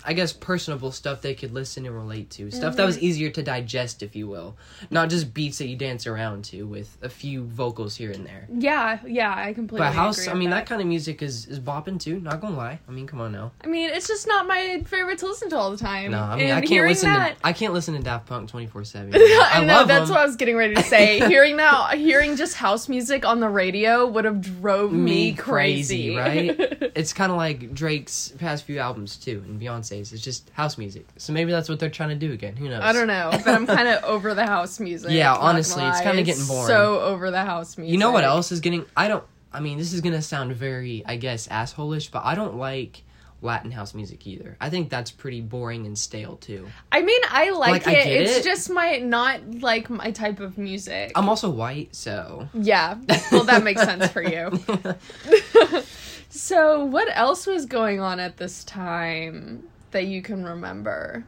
I 0.05 0.13
guess, 0.13 0.33
personable 0.33 0.93
stuff 0.93 1.21
they 1.23 1.35
could 1.35 1.53
listen 1.53 1.87
and 1.87 1.95
relate 1.95 2.31
to. 2.31 2.51
Stuff 2.51 2.77
that 2.77 2.87
was 2.87 2.97
Mm-hmm. 2.97 3.05
easier 3.05 3.31
to 3.31 3.43
digest, 3.43 4.03
if 4.03 4.17
you 4.17 4.27
will. 4.27 4.57
Not 4.91 5.11
just 5.11 5.33
beats 5.35 5.59
that 5.59 5.67
you 5.69 5.77
dance 5.77 6.07
around 6.07 6.45
to 6.47 6.67
with 6.67 6.97
a 7.03 7.09
few 7.09 7.45
vocals 7.45 7.97
here 7.97 8.11
and 8.11 8.27
there. 8.27 8.47
yeah 8.59 8.99
yeah 9.07 9.35
i 9.37 9.53
completely 9.53 9.87
But 9.87 9.95
house, 9.95 10.27
I 10.29 10.35
mean, 10.35 10.51
that. 10.51 10.57
that 10.61 10.67
kind 10.67 10.81
of 10.81 10.87
music 10.87 11.23
is 11.23 11.47
is 11.47 11.61
bopping 11.61 12.01
too. 12.01 12.21
Not 12.21 12.41
gonna 12.41 12.57
lie. 12.57 12.79
I 12.89 12.91
mean, 12.91 13.07
come 13.07 13.21
on 13.21 13.33
now. 13.33 13.53
i 13.63 13.67
mean 13.67 13.91
it's 13.91 14.09
just 14.09 14.27
not 14.27 14.47
my 14.47 14.83
favorite 14.87 15.19
to 15.19 15.27
listen 15.27 15.49
to 15.51 15.57
all 15.57 15.71
the 15.71 15.77
time 15.77 16.11
No, 16.13 16.23
I 16.23 16.37
mean, 16.37 16.47
and 16.47 16.59
I 16.59 16.61
can't 16.67 16.87
listen 16.87 17.11
that 17.13 17.39
to 17.41 17.47
I 17.47 17.53
can't 17.53 17.73
listen 17.73 17.95
to 17.95 18.01
Daft 18.03 18.27
Punk 18.27 18.49
twenty 18.49 18.67
four 18.67 18.85
seven. 18.85 19.13
I, 19.15 19.65
know 19.65 19.85
that's 19.87 20.07
them. 20.09 20.15
what 20.15 20.21
I 20.23 20.27
was 20.27 20.37
getting 20.37 20.57
ready 20.57 20.75
to 20.75 20.83
say. 20.83 21.19
hearing 21.29 21.57
that, 21.59 21.97
hearing 21.99 22.37
just 22.37 22.55
house 22.55 22.89
music 22.89 23.25
on 23.25 23.41
the 23.41 23.49
radio 23.49 24.07
would 24.07 24.25
have 24.25 24.41
drove 24.41 24.93
me, 24.93 25.31
Me 25.31 25.33
crazy. 25.35 26.15
crazy, 26.15 26.57
right? 26.57 26.77
It's 27.01 27.13
kind 27.13 27.31
of 27.31 27.39
like 27.39 27.73
Drake's 27.73 28.33
past 28.39 28.65
few 28.65 28.79
albums 28.79 29.17
too, 29.17 29.43
and 29.47 29.59
Beyonce's. 29.91 30.13
It's 30.13 30.23
just 30.23 30.51
house 30.51 30.79
music. 30.79 31.07
So 31.17 31.33
maybe 31.33 31.51
that's 31.51 31.69
what 31.69 31.79
they're 31.81 31.91
trying 31.91 32.11
to 32.11 32.15
do 32.27 32.33
again. 32.33 32.57
Who 32.57 32.69
knows? 32.69 32.83
I 32.83 32.93
don't 32.93 33.07
know, 33.07 33.31
but 33.33 33.49
I'm 33.49 33.67
kind 33.67 33.89
of 33.89 34.05
over 34.05 34.35
the 34.35 34.47
house 34.47 34.81
music. 34.81 35.11
Yeah, 35.13 35.35
honestly, 35.35 35.85
it's 35.85 35.99
lie. 35.99 36.05
kinda 36.05 36.23
getting 36.23 36.47
boring. 36.47 36.67
So 36.67 37.01
over 37.01 37.31
the 37.31 37.45
house 37.45 37.77
music. 37.77 37.93
You 37.93 37.99
know 37.99 38.11
what 38.11 38.25
else 38.25 38.53
is 38.53 38.61
getting? 38.61 38.87
I 38.97 39.09
don't. 39.09 39.25
I 39.53 39.61
mean, 39.61 39.79
this 39.79 39.93
is 39.93 40.01
gonna 40.01 40.23
sound 40.23 40.53
very, 40.55 41.03
I 41.07 41.17
guess, 41.17 41.49
assholeish, 41.49 42.11
but 42.11 42.25
I 42.25 42.35
don't 42.35 42.57
like 42.57 43.03
Latin 43.43 43.71
house 43.71 43.95
music 43.95 44.27
either. 44.27 44.57
I 44.61 44.69
think 44.71 44.91
that's 44.91 45.11
pretty 45.11 45.41
boring 45.41 45.87
and 45.87 45.99
stale 45.99 46.37
too. 46.37 46.69
I 46.93 47.01
mean, 47.03 47.21
I 47.31 47.51
like, 47.51 47.87
Like, 47.87 47.89
I 47.89 47.93
it. 47.93 48.05
get 48.05 48.23
It's 48.23 48.37
it. 48.39 48.45
just 48.45 48.71
my 48.71 48.99
not 48.99 49.41
like 49.61 49.89
my 49.91 50.11
type 50.11 50.41
of 50.41 50.59
music. 50.59 51.13
I'm 51.17 51.29
also 51.29 51.49
white, 51.51 51.95
so. 51.97 52.49
yeah, 52.55 52.99
well, 53.33 53.45
that 53.45 53.65
makes 53.65 53.83
sense 53.83 54.09
for 54.09 54.23
you. 54.23 54.51
So, 56.33 56.85
what 56.85 57.09
else 57.11 57.45
was 57.45 57.67
going 57.67 57.99
on 57.99 58.21
at 58.21 58.37
this 58.37 58.63
time 58.63 59.65
that 59.93 60.07
you 60.07 60.23
can 60.23 60.45
remember? 60.45 61.25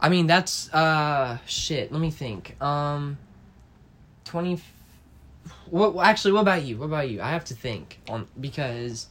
I 0.00 0.08
mean, 0.08 0.26
that's 0.26 0.72
uh 0.72 1.38
shit. 1.46 1.92
Let 1.92 2.00
me 2.00 2.10
think. 2.10 2.60
Um, 2.62 3.18
twenty. 4.24 4.60
What 5.70 5.96
actually? 6.04 6.32
What 6.32 6.42
about 6.42 6.64
you? 6.64 6.78
What 6.78 6.86
about 6.86 7.10
you? 7.10 7.20
I 7.22 7.30
have 7.30 7.44
to 7.46 7.54
think 7.54 8.00
on 8.08 8.26
because 8.40 9.08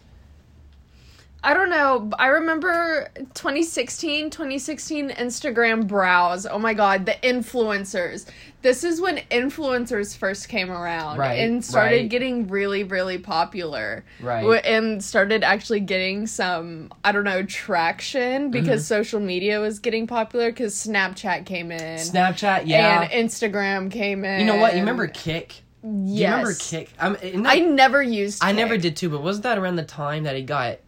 I 1.45 1.53
don't 1.53 1.69
know. 1.69 2.09
I 2.17 2.27
remember 2.27 3.07
2016, 3.35 4.31
2016 4.31 5.11
Instagram 5.11 5.87
browse. 5.87 6.47
Oh 6.47 6.57
my 6.57 6.73
god, 6.73 7.05
the 7.05 7.13
influencers. 7.21 8.25
This 8.63 8.83
is 8.83 8.99
when 8.99 9.17
influencers 9.29 10.17
first 10.17 10.49
came 10.49 10.71
around 10.71 11.19
Right, 11.19 11.35
and 11.35 11.63
started 11.63 11.95
right. 11.95 12.09
getting 12.09 12.47
really, 12.47 12.83
really 12.83 13.19
popular. 13.19 14.03
Right. 14.19 14.43
And 14.65 15.03
started 15.03 15.43
actually 15.43 15.81
getting 15.81 16.25
some, 16.25 16.91
I 17.03 17.11
don't 17.11 17.25
know, 17.25 17.43
traction 17.43 18.49
because 18.49 18.81
Mm-hmm. 18.81 18.95
social 18.95 19.19
media 19.19 19.59
was 19.59 19.77
getting 19.77 20.07
popular 20.07 20.49
because 20.51 20.73
Snapchat 20.73 21.45
came 21.45 21.71
in. 21.71 21.99
Snapchat, 21.99 22.63
yeah. 22.65 23.03
And 23.03 23.29
Instagram 23.29 23.91
came 23.91 24.25
in. 24.25 24.39
you 24.39 24.45
know 24.47 24.55
what? 24.55 24.73
You 24.73 24.79
remember 24.79 25.05
Kik? 25.07 25.61
Yes. 25.83 25.83
Do 25.83 25.91
you 26.19 26.27
remember 26.31 26.53
Kik? 26.55 26.89
I'm, 26.99 27.15
and 27.21 27.47
I 27.47 27.59
never 27.59 28.01
used 28.01 28.43
I 28.43 28.51
never 28.51 28.77
did 28.77 28.97
too, 28.97 29.09
but 29.09 29.21
wasn't 29.21 29.43
that 29.43 29.59
around 29.59 29.75
the 29.75 29.83
time 29.83 30.23
that 30.23 30.35
it 30.35 30.47
got 30.47 30.79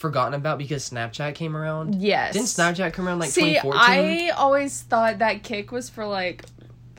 forgotten 0.00 0.32
about 0.34 0.56
because 0.58 0.88
Snapchat 0.88 1.34
came 1.34 1.54
around? 1.54 2.00
Yes. 2.00 2.32
Didn't 2.32 2.46
Snapchat 2.48 2.94
come 2.94 3.06
around 3.06 3.18
like 3.18 3.30
See, 3.30 3.54
2014? 3.60 3.80
I 3.80 4.28
always 4.30 4.80
thought 4.82 5.18
that 5.18 5.42
Kik 5.42 5.70
was 5.70 5.90
for 5.90 6.06
like 6.06 6.44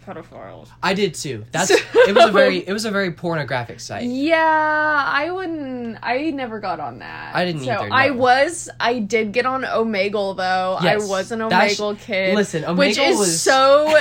pedophiles. 0.05 0.69
I 0.83 0.93
did 0.93 1.15
too. 1.15 1.43
That's 1.51 1.69
So- 1.69 1.75
it 2.07 2.15
was 2.15 2.25
a 2.29 2.31
very 2.31 2.57
it 2.59 2.71
was 2.71 2.85
a 2.85 2.91
very 2.91 3.11
pornographic 3.11 3.79
site. 3.79 4.03
Yeah, 4.03 4.37
I 4.39 5.31
wouldn't. 5.31 5.97
I 6.03 6.29
never 6.29 6.59
got 6.59 6.79
on 6.79 6.99
that. 6.99 7.35
I 7.35 7.43
didn't 7.45 7.63
so 7.63 7.71
either, 7.71 7.89
I 7.91 8.11
was. 8.11 8.69
I 8.79 8.99
did 8.99 9.31
get 9.31 9.45
on 9.47 9.63
Omegle 9.63 10.37
though. 10.37 10.77
Yes, 10.83 11.03
I 11.03 11.07
was 11.09 11.31
an 11.31 11.39
sh- 11.39 11.43
Omegle 11.53 11.99
kid. 11.99 12.35
listen, 12.35 12.75
which 12.77 12.97
is 12.99 13.17
was- 13.17 13.41
so. 13.41 13.97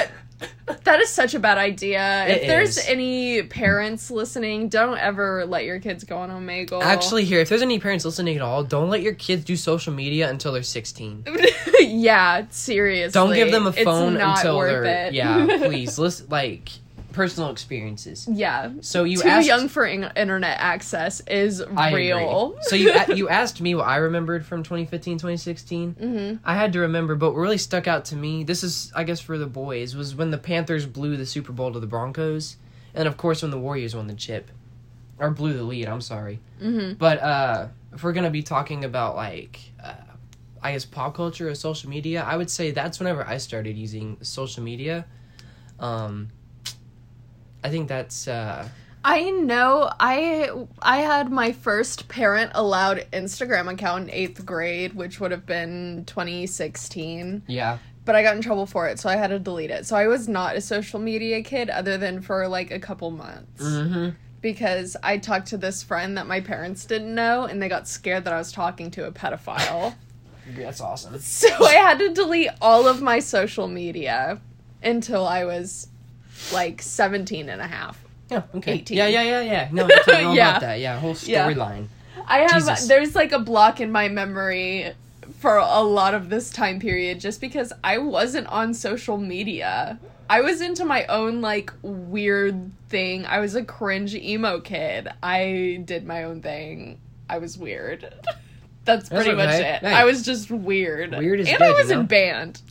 That 0.85 1.01
is 1.01 1.11
such 1.11 1.35
a 1.35 1.39
bad 1.39 1.59
idea. 1.59 2.27
It 2.27 2.43
if 2.43 2.47
there's 2.47 2.79
is. 2.79 2.89
any 2.89 3.43
parents 3.43 4.11
listening, 4.11 4.69
don't 4.69 4.99
ever 4.99 5.45
let 5.45 5.65
your 5.65 5.81
kids 5.81 6.05
go 6.05 6.19
on 6.19 6.31
Omegle. 6.31 6.83
Actually, 6.83 7.25
here, 7.25 7.41
if 7.41 7.49
there's 7.49 7.63
any 7.63 7.79
parents 7.79 8.05
listening 8.05 8.37
at 8.37 8.43
all, 8.43 8.65
don't 8.65 8.89
let 8.89 9.03
your 9.03 9.15
kids 9.15 9.45
do 9.45 9.57
social 9.57 9.93
media 9.93 10.31
until 10.31 10.53
they're 10.53 10.63
16. 10.63 11.25
yeah, 11.81 12.47
seriously. 12.51 13.13
Don't 13.13 13.35
give 13.35 13.51
them 13.51 13.67
a 13.67 13.73
phone 13.73 14.15
not 14.15 14.39
until 14.39 14.61
they're 14.61 14.85
it. 14.85 15.13
yeah. 15.13 15.45
Please, 15.59 15.99
listen 15.99 16.27
like 16.31 16.71
personal 17.13 17.51
experiences. 17.51 18.27
yeah. 18.31 18.71
So 18.81 19.05
you 19.05 19.19
Too 19.23 19.29
asked, 19.29 19.47
young 19.47 19.69
for 19.69 19.85
in- 19.85 20.11
internet 20.17 20.59
access 20.61 21.21
is 21.27 21.61
I 21.61 21.93
real. 21.93 22.57
So 22.63 22.77
you 22.77 22.93
a- 22.93 23.15
you 23.15 23.29
asked 23.41 23.61
me 23.61 23.75
what 23.75 23.87
I 23.89 23.97
remembered 23.97 24.47
from 24.47 24.63
2015, 24.63 25.19
2016. 25.19 25.95
Mm-hmm. 25.95 26.37
I 26.45 26.55
had 26.55 26.73
to 26.75 26.81
remember, 26.81 27.15
but 27.17 27.33
what 27.33 27.41
really 27.41 27.59
stuck 27.59 27.87
out 27.89 28.05
to 28.07 28.17
me, 28.17 28.45
this 28.45 28.63
is 28.63 28.93
I 28.95 29.05
guess 29.05 29.21
for 29.21 29.39
the 29.39 29.47
boys, 29.47 29.95
was 29.97 30.15
when 30.15 30.31
the 30.31 30.39
Panthers 30.39 30.87
blew 30.87 31.17
the 31.17 31.27
Super 31.27 31.53
Bowl 31.53 31.73
to 31.73 31.81
the 31.81 31.87
Broncos, 31.87 32.57
and 32.95 33.07
of 33.09 33.17
course 33.17 33.43
when 33.43 33.51
the 33.51 33.59
Warriors 33.59 33.95
won 33.97 34.07
the 34.07 34.15
chip, 34.15 34.51
or 35.19 35.31
blew 35.31 35.53
the 35.53 35.63
lead. 35.65 35.89
I'm 35.89 36.01
sorry, 36.01 36.41
Mm-hmm. 36.63 36.95
but 36.95 37.19
uh, 37.21 37.69
if 37.93 38.03
we're 38.03 38.13
gonna 38.13 38.31
be 38.31 38.43
talking 38.43 38.85
about 38.85 39.17
like. 39.17 39.59
Uh, 39.83 39.95
I 40.63 40.73
guess 40.73 40.85
pop 40.85 41.15
culture 41.15 41.49
or 41.49 41.55
social 41.55 41.89
media. 41.89 42.23
I 42.23 42.37
would 42.37 42.51
say 42.51 42.71
that's 42.71 42.99
whenever 43.01 43.27
I 43.27 43.39
started 43.39 43.79
using 43.79 44.19
social 44.21 44.63
media. 44.63 45.07
Um, 45.79 46.29
I 47.63 47.69
think 47.69 47.89
that's 47.89 48.27
uh, 48.27 48.69
I 49.05 49.31
know 49.31 49.91
I 49.99 50.51
I 50.83 50.99
had 50.99 51.31
my 51.31 51.53
first 51.53 52.09
parent 52.09 52.53
allowed 52.55 53.07
Instagram 53.13 53.73
account 53.73 54.11
in 54.11 54.29
8th 54.35 54.45
grade, 54.45 54.93
which 54.95 55.21
would 55.21 55.31
have 55.31 55.47
been 55.47 56.05
2016, 56.07 57.43
yeah. 57.47 57.79
but 58.05 58.15
I 58.15 58.23
got 58.23 58.37
in 58.37 58.43
trouble 58.43 58.67
for 58.67 58.89
it, 58.89 58.99
so 58.99 59.09
I 59.09 59.17
had 59.17 59.29
to 59.29 59.39
delete 59.39 59.71
it. 59.71 59.87
So 59.87 59.97
I 59.97 60.07
was 60.07 60.29
not 60.29 60.57
a 60.57 60.61
social 60.61 61.01
media 61.01 61.43
kid 61.43 61.71
other 61.71 61.97
than 61.97 62.21
for 62.21 62.47
like 62.49 62.71
a 62.71 62.79
couple 62.79 63.11
months. 63.11 63.63
Mm-hmm. 63.63 64.11
because 64.43 64.97
I 65.03 65.19
talked 65.19 65.49
to 65.49 65.59
this 65.59 65.83
friend 65.83 66.17
that 66.19 66.27
my 66.27 66.41
parents 66.41 66.85
didn't 66.85 67.15
know, 67.15 67.45
and 67.45 67.63
they 67.63 67.69
got 67.69 67.89
scared 67.89 68.25
that 68.25 68.35
I 68.35 68.39
was 68.39 68.53
talking 68.53 68.91
to 68.93 69.07
a 69.07 69.13
pedophile. 69.13 69.95
That's 70.57 70.81
awesome. 70.81 71.19
so 71.21 71.49
I 71.65 71.75
had 71.75 71.99
to 72.01 72.13
delete 72.13 72.51
all 72.61 72.89
of 72.89 73.01
my 73.01 73.21
social 73.21 73.69
media 73.69 74.41
until 74.83 75.27
I 75.27 75.45
was 75.45 75.90
like 76.53 76.83
17 76.83 77.49
and 77.49 77.61
a 77.61 77.67
half. 77.67 78.03
Yeah. 78.31 78.43
Okay. 78.55 78.73
18. 78.75 78.97
Yeah. 78.97 79.07
Yeah. 79.09 79.23
Yeah. 79.23 79.41
Yeah. 79.43 79.69
No, 79.73 79.87
I 79.87 79.89
totally 79.89 80.23
know 80.25 80.33
Yeah. 80.35 80.51
about 80.51 80.61
that. 80.63 80.81
Yeah. 80.81 80.99
Whole 80.99 81.17
Yeah. 81.25 81.47
storyline. 81.51 81.87
I 82.27 82.39
have 82.41 82.65
Jesus. 82.67 82.87
there's 82.87 83.15
like 83.15 83.33
a 83.33 83.39
block 83.39 83.81
in 83.81 83.91
my 83.91 84.09
memory 84.09 84.93
for 85.39 85.57
a 85.57 85.81
lot 85.81 86.15
of 86.15 86.29
this 86.29 86.51
time 86.51 86.79
period 86.79 87.19
just 87.21 87.41
because 87.41 87.73
I 87.83 87.99
wasn't 87.99 88.47
on 88.49 88.75
social 88.75 89.17
media. 89.17 89.99
I 90.29 90.43
was 90.43 90.61
into 90.61 90.85
my 90.85 91.07
own 91.07 91.41
like 91.41 91.73
weird 91.83 92.71
thing. 92.89 93.27
I 93.27 93.41
was 93.41 93.55
a 93.57 93.65
cringe 93.65 94.15
emo 94.15 94.61
kid. 94.61 95.09
I 95.23 95.83
did 95.85 96.07
my 96.07 96.25
own 96.25 96.41
thing. 96.41 97.01
I 97.29 97.39
was 97.39 97.59
weird. 97.59 98.13
That's 98.85 99.09
pretty 99.09 99.33
much 99.33 99.49
okay. 99.49 99.75
it. 99.75 99.81
Hey. 99.81 99.93
I 99.93 100.05
was 100.05 100.23
just 100.23 100.51
weird. 100.51 101.17
Weird 101.17 101.41
is 101.41 101.49
and 101.49 101.59
good, 101.59 101.67
I 101.67 101.73
was 101.73 101.89
you 101.89 101.95
know? 101.95 102.01
in 102.01 102.07
band. 102.07 102.63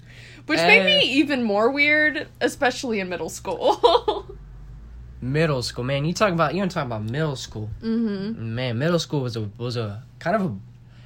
Which 0.50 0.60
made 0.60 0.86
me 0.86 1.02
even 1.20 1.44
more 1.44 1.70
weird, 1.70 2.28
especially 2.42 3.00
in 3.00 3.08
middle 3.10 3.30
school. 3.30 4.26
Middle 5.22 5.62
school, 5.62 5.84
man. 5.84 6.06
You 6.06 6.14
talking 6.14 6.34
about 6.34 6.54
you 6.54 6.62
don't 6.62 6.70
talk 6.70 6.86
about 6.86 7.04
middle 7.04 7.36
school. 7.36 7.70
Mm-hmm. 7.82 8.56
Man, 8.56 8.78
middle 8.78 9.00
school 9.00 9.20
was 9.20 9.36
a 9.36 9.50
was 9.58 9.76
a 9.76 10.02
kind 10.18 10.36
of 10.36 10.42
a. 10.44 10.56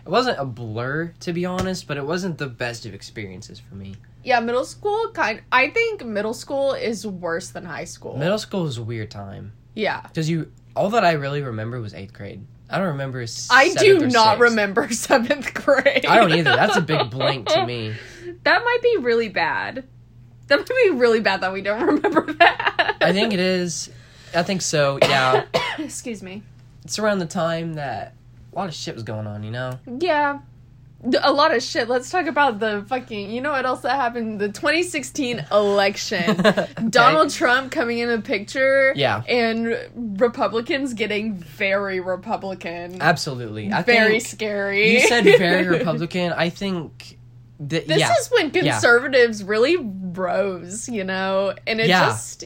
It 0.06 0.10
wasn't 0.10 0.38
a 0.38 0.46
blur 0.46 1.14
to 1.22 1.34
be 1.34 1.46
honest, 1.46 1.88
but 1.88 1.98
it 1.98 2.06
wasn't 2.06 2.38
the 2.38 2.46
best 2.46 2.86
of 2.86 2.94
experiences 2.94 3.60
for 3.60 3.74
me. 3.74 3.96
yeah, 4.24 4.40
middle 4.40 4.66
school 4.66 5.10
kind 5.14 5.42
I 5.52 5.70
think 5.72 6.06
middle 6.06 6.36
school 6.36 6.74
is 6.74 7.08
worse 7.08 7.50
than 7.50 7.66
high 7.66 7.86
school. 7.86 8.16
Middle 8.16 8.38
school 8.38 8.64
was 8.64 8.78
a 8.78 8.84
weird 8.84 9.10
time 9.10 9.54
yeah. 9.74 10.02
because 10.02 10.30
you 10.30 10.52
all 10.76 10.90
that 10.92 11.04
I 11.04 11.14
really 11.14 11.42
remember 11.42 11.82
was 11.82 11.94
eighth 11.96 12.14
grade. 12.14 12.46
I 12.70 12.78
don't 12.78 12.88
remember. 12.88 13.26
I 13.50 13.74
do 13.74 14.00
not 14.00 14.38
sixth. 14.38 14.40
remember 14.40 14.90
seventh 14.92 15.54
grade. 15.54 16.06
I 16.06 16.18
don't 16.18 16.34
either. 16.34 16.56
That's 16.56 16.78
a 16.78 16.82
big 16.82 17.10
blank 17.12 17.48
to 17.50 17.66
me. 17.66 17.94
That 18.44 18.64
might 18.64 18.80
be 18.82 18.98
really 19.02 19.30
bad. 19.30 19.86
That 20.48 20.60
might 20.60 20.68
be 20.68 20.90
really 20.92 21.20
bad 21.22 21.42
that 21.42 21.54
we 21.54 21.62
don't 21.62 21.86
remember 21.86 22.34
that. 22.34 22.98
I 23.02 23.14
think 23.14 23.34
it 23.34 23.40
is. 23.40 23.90
I 24.36 24.44
think 24.44 24.62
so. 24.62 24.98
Yeah, 25.02 25.46
Excuse 25.78 26.22
me. 26.24 26.44
it's 26.84 27.00
around 27.00 27.20
the 27.20 27.26
time 27.26 27.76
that 27.76 28.16
a 28.52 28.56
lot 28.56 28.68
of 28.68 28.74
shit 28.76 28.96
was 28.96 29.04
going 29.04 29.28
on. 29.28 29.44
You 29.44 29.52
know. 29.52 29.80
Yeah. 30.00 30.40
A 31.22 31.34
lot 31.34 31.54
of 31.54 31.62
shit. 31.62 31.90
Let's 31.90 32.10
talk 32.10 32.28
about 32.28 32.60
the 32.60 32.86
fucking. 32.88 33.30
You 33.30 33.42
know 33.42 33.52
what 33.52 33.66
else 33.66 33.82
that 33.82 33.98
happened? 33.98 34.40
The 34.40 34.48
2016 34.48 35.46
election. 35.52 36.42
Donald 36.90 37.30
Trump 37.30 37.74
coming 37.74 37.98
in 38.00 38.08
the 38.08 38.22
picture. 38.22 38.94
Yeah. 38.96 39.22
And 39.28 39.78
Republicans 40.18 40.94
getting 40.94 41.36
very 41.36 42.00
Republican. 42.00 43.02
Absolutely. 43.02 43.70
I 43.72 43.82
very 43.84 44.22
scary. 44.22 44.94
you 44.94 45.02
said 45.02 45.26
very 45.26 45.68
Republican. 45.78 46.32
I 46.32 46.48
think 46.50 47.18
This 47.60 47.86
yeah. 47.88 48.12
is 48.20 48.30
when 48.32 48.52
Yeah. 48.54 48.74
conservatives 48.74 49.44
really 49.44 49.78
rose, 49.78 50.90
you 50.90 51.04
know, 51.04 51.54
and 51.68 51.80
it 51.80 51.88
Yeah. 51.88 52.06
just 52.08 52.46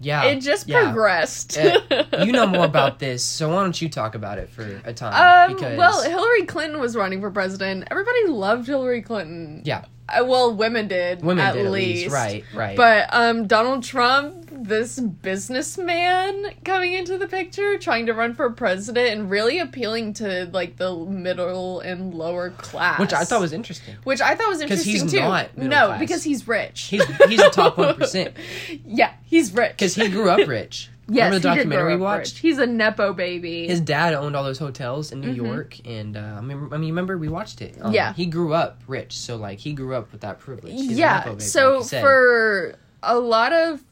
yeah. 0.00 0.24
it 0.24 0.40
just 0.40 0.68
yeah. 0.68 0.84
progressed. 0.84 1.58
Uh, 1.58 2.04
you 2.24 2.32
know 2.32 2.46
more 2.46 2.64
about 2.64 2.98
this, 3.06 3.22
so 3.24 3.48
why 3.50 3.62
don't 3.62 3.80
you 3.80 3.88
talk 3.88 4.14
about 4.14 4.38
it 4.38 4.48
for 4.50 4.80
a 4.84 4.92
time? 4.92 5.50
Um, 5.50 5.56
because 5.56 5.76
well, 5.78 6.02
Hillary 6.02 6.44
Clinton 6.46 6.80
was 6.80 6.96
running 6.96 7.20
for 7.20 7.30
president. 7.30 7.86
Everybody 7.90 8.26
loved 8.28 8.66
Hillary 8.66 9.02
Clinton. 9.02 9.62
yeah, 9.64 9.84
Uh, 10.08 10.24
well, 10.24 10.54
women 10.54 10.88
did. 10.88 11.22
women 11.22 11.44
at 11.44 11.54
did 11.54 11.66
at 11.66 11.72
least. 11.72 12.02
least, 12.04 12.14
right, 12.14 12.44
right. 12.54 12.76
But 12.76 13.08
um, 13.12 13.46
Donald 13.46 13.82
Trump, 13.82 14.47
this 14.64 14.98
businessman 15.00 16.44
coming 16.64 16.92
into 16.92 17.18
the 17.18 17.26
picture, 17.26 17.78
trying 17.78 18.06
to 18.06 18.12
run 18.14 18.34
for 18.34 18.50
president 18.50 19.08
and 19.18 19.30
really 19.30 19.58
appealing 19.58 20.12
to 20.14 20.48
like 20.52 20.76
the 20.76 20.94
middle 20.94 21.80
and 21.80 22.14
lower 22.14 22.50
class, 22.50 23.00
which 23.00 23.12
I 23.12 23.24
thought 23.24 23.40
was 23.40 23.52
interesting. 23.52 23.96
which 24.04 24.20
I 24.20 24.34
thought 24.34 24.48
was 24.48 24.60
interesting 24.60 24.92
he's 24.92 25.10
too. 25.10 25.20
not 25.20 25.56
no, 25.56 25.86
class. 25.86 26.00
because 26.00 26.22
he's 26.24 26.46
rich. 26.46 26.82
He's 26.82 27.04
he's 27.28 27.40
a 27.40 27.50
top 27.50 27.78
one 27.78 27.94
percent 27.96 28.34
yeah, 28.86 29.14
he's 29.24 29.52
rich. 29.52 29.72
because 29.72 29.94
he 29.94 30.08
grew 30.08 30.28
up 30.30 30.46
rich. 30.48 30.90
yes, 31.08 31.24
Remember 31.26 31.38
the 31.38 31.50
he 31.50 31.56
documentary 31.56 31.96
we 31.96 32.02
watched? 32.02 32.34
rich. 32.34 32.38
He's 32.40 32.58
a 32.58 32.66
nepo 32.66 33.12
baby. 33.12 33.66
His 33.66 33.80
dad 33.80 34.12
owned 34.14 34.36
all 34.36 34.44
those 34.44 34.58
hotels 34.58 35.10
in 35.12 35.20
New 35.20 35.32
Mhm. 35.32 35.36
York, 35.36 35.76
and 35.86 36.16
uh, 36.16 36.20
I 36.20 36.40
mean, 36.40 36.68
I 36.72 36.76
mean, 36.76 36.90
remember 36.90 37.16
we 37.16 37.28
watched 37.28 37.62
it. 37.62 37.76
Um, 37.80 37.92
Yeah. 37.94 38.12
he 38.12 38.26
grew 38.26 38.52
up 38.52 38.80
rich, 38.86 39.16
so 39.16 39.36
like 39.36 39.58
he 39.58 39.72
grew 39.72 39.94
up 39.94 40.12
with 40.12 40.20
that 40.20 40.38
privilege. 40.38 40.72
He's 40.74 40.86
a 40.86 40.90
nepo 40.90 40.98
yeah 41.00 41.24
baby, 41.24 41.40
so 41.40 41.82
for 41.82 42.74
a 43.02 43.18
lot 43.18 43.52
of 43.52 43.82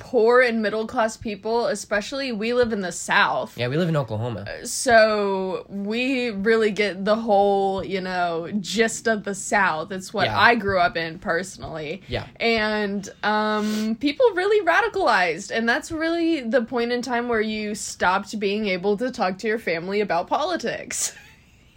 poor 0.00 0.40
and 0.40 0.60
middle 0.62 0.86
class 0.86 1.16
people 1.16 1.66
especially 1.66 2.32
we 2.32 2.52
live 2.54 2.72
in 2.72 2.80
the 2.80 2.90
south 2.90 3.56
yeah, 3.56 3.68
we 3.68 3.76
live 3.76 3.88
in 3.88 3.96
Oklahoma. 3.96 4.46
so 4.66 5.64
we 5.68 6.30
really 6.30 6.70
get 6.72 7.04
the 7.04 7.14
whole 7.14 7.84
you 7.84 8.00
know 8.00 8.50
gist 8.60 9.06
of 9.06 9.22
the 9.24 9.34
south 9.34 9.92
it's 9.92 10.12
what 10.12 10.24
Yeah. 10.26 10.40
i 10.40 10.54
grew 10.54 10.80
up 10.80 10.96
in 10.96 11.18
personally 11.18 12.02
Yeah. 12.08 12.26
and 12.40 13.08
um 13.22 13.96
people 14.00 14.26
really 14.34 14.64
radicalized 14.66 15.50
and 15.50 15.68
that's 15.68 15.92
really 15.92 16.40
the 16.40 16.62
point 16.62 16.90
in 16.92 17.02
time 17.02 17.28
where 17.28 17.40
you 17.42 17.74
stopped 17.74 18.38
being 18.40 18.66
able 18.66 18.96
to 18.96 19.10
talk 19.10 19.38
to 19.38 19.46
your 19.48 19.58
family 19.58 20.00
about 20.00 20.26
politics 20.26 21.14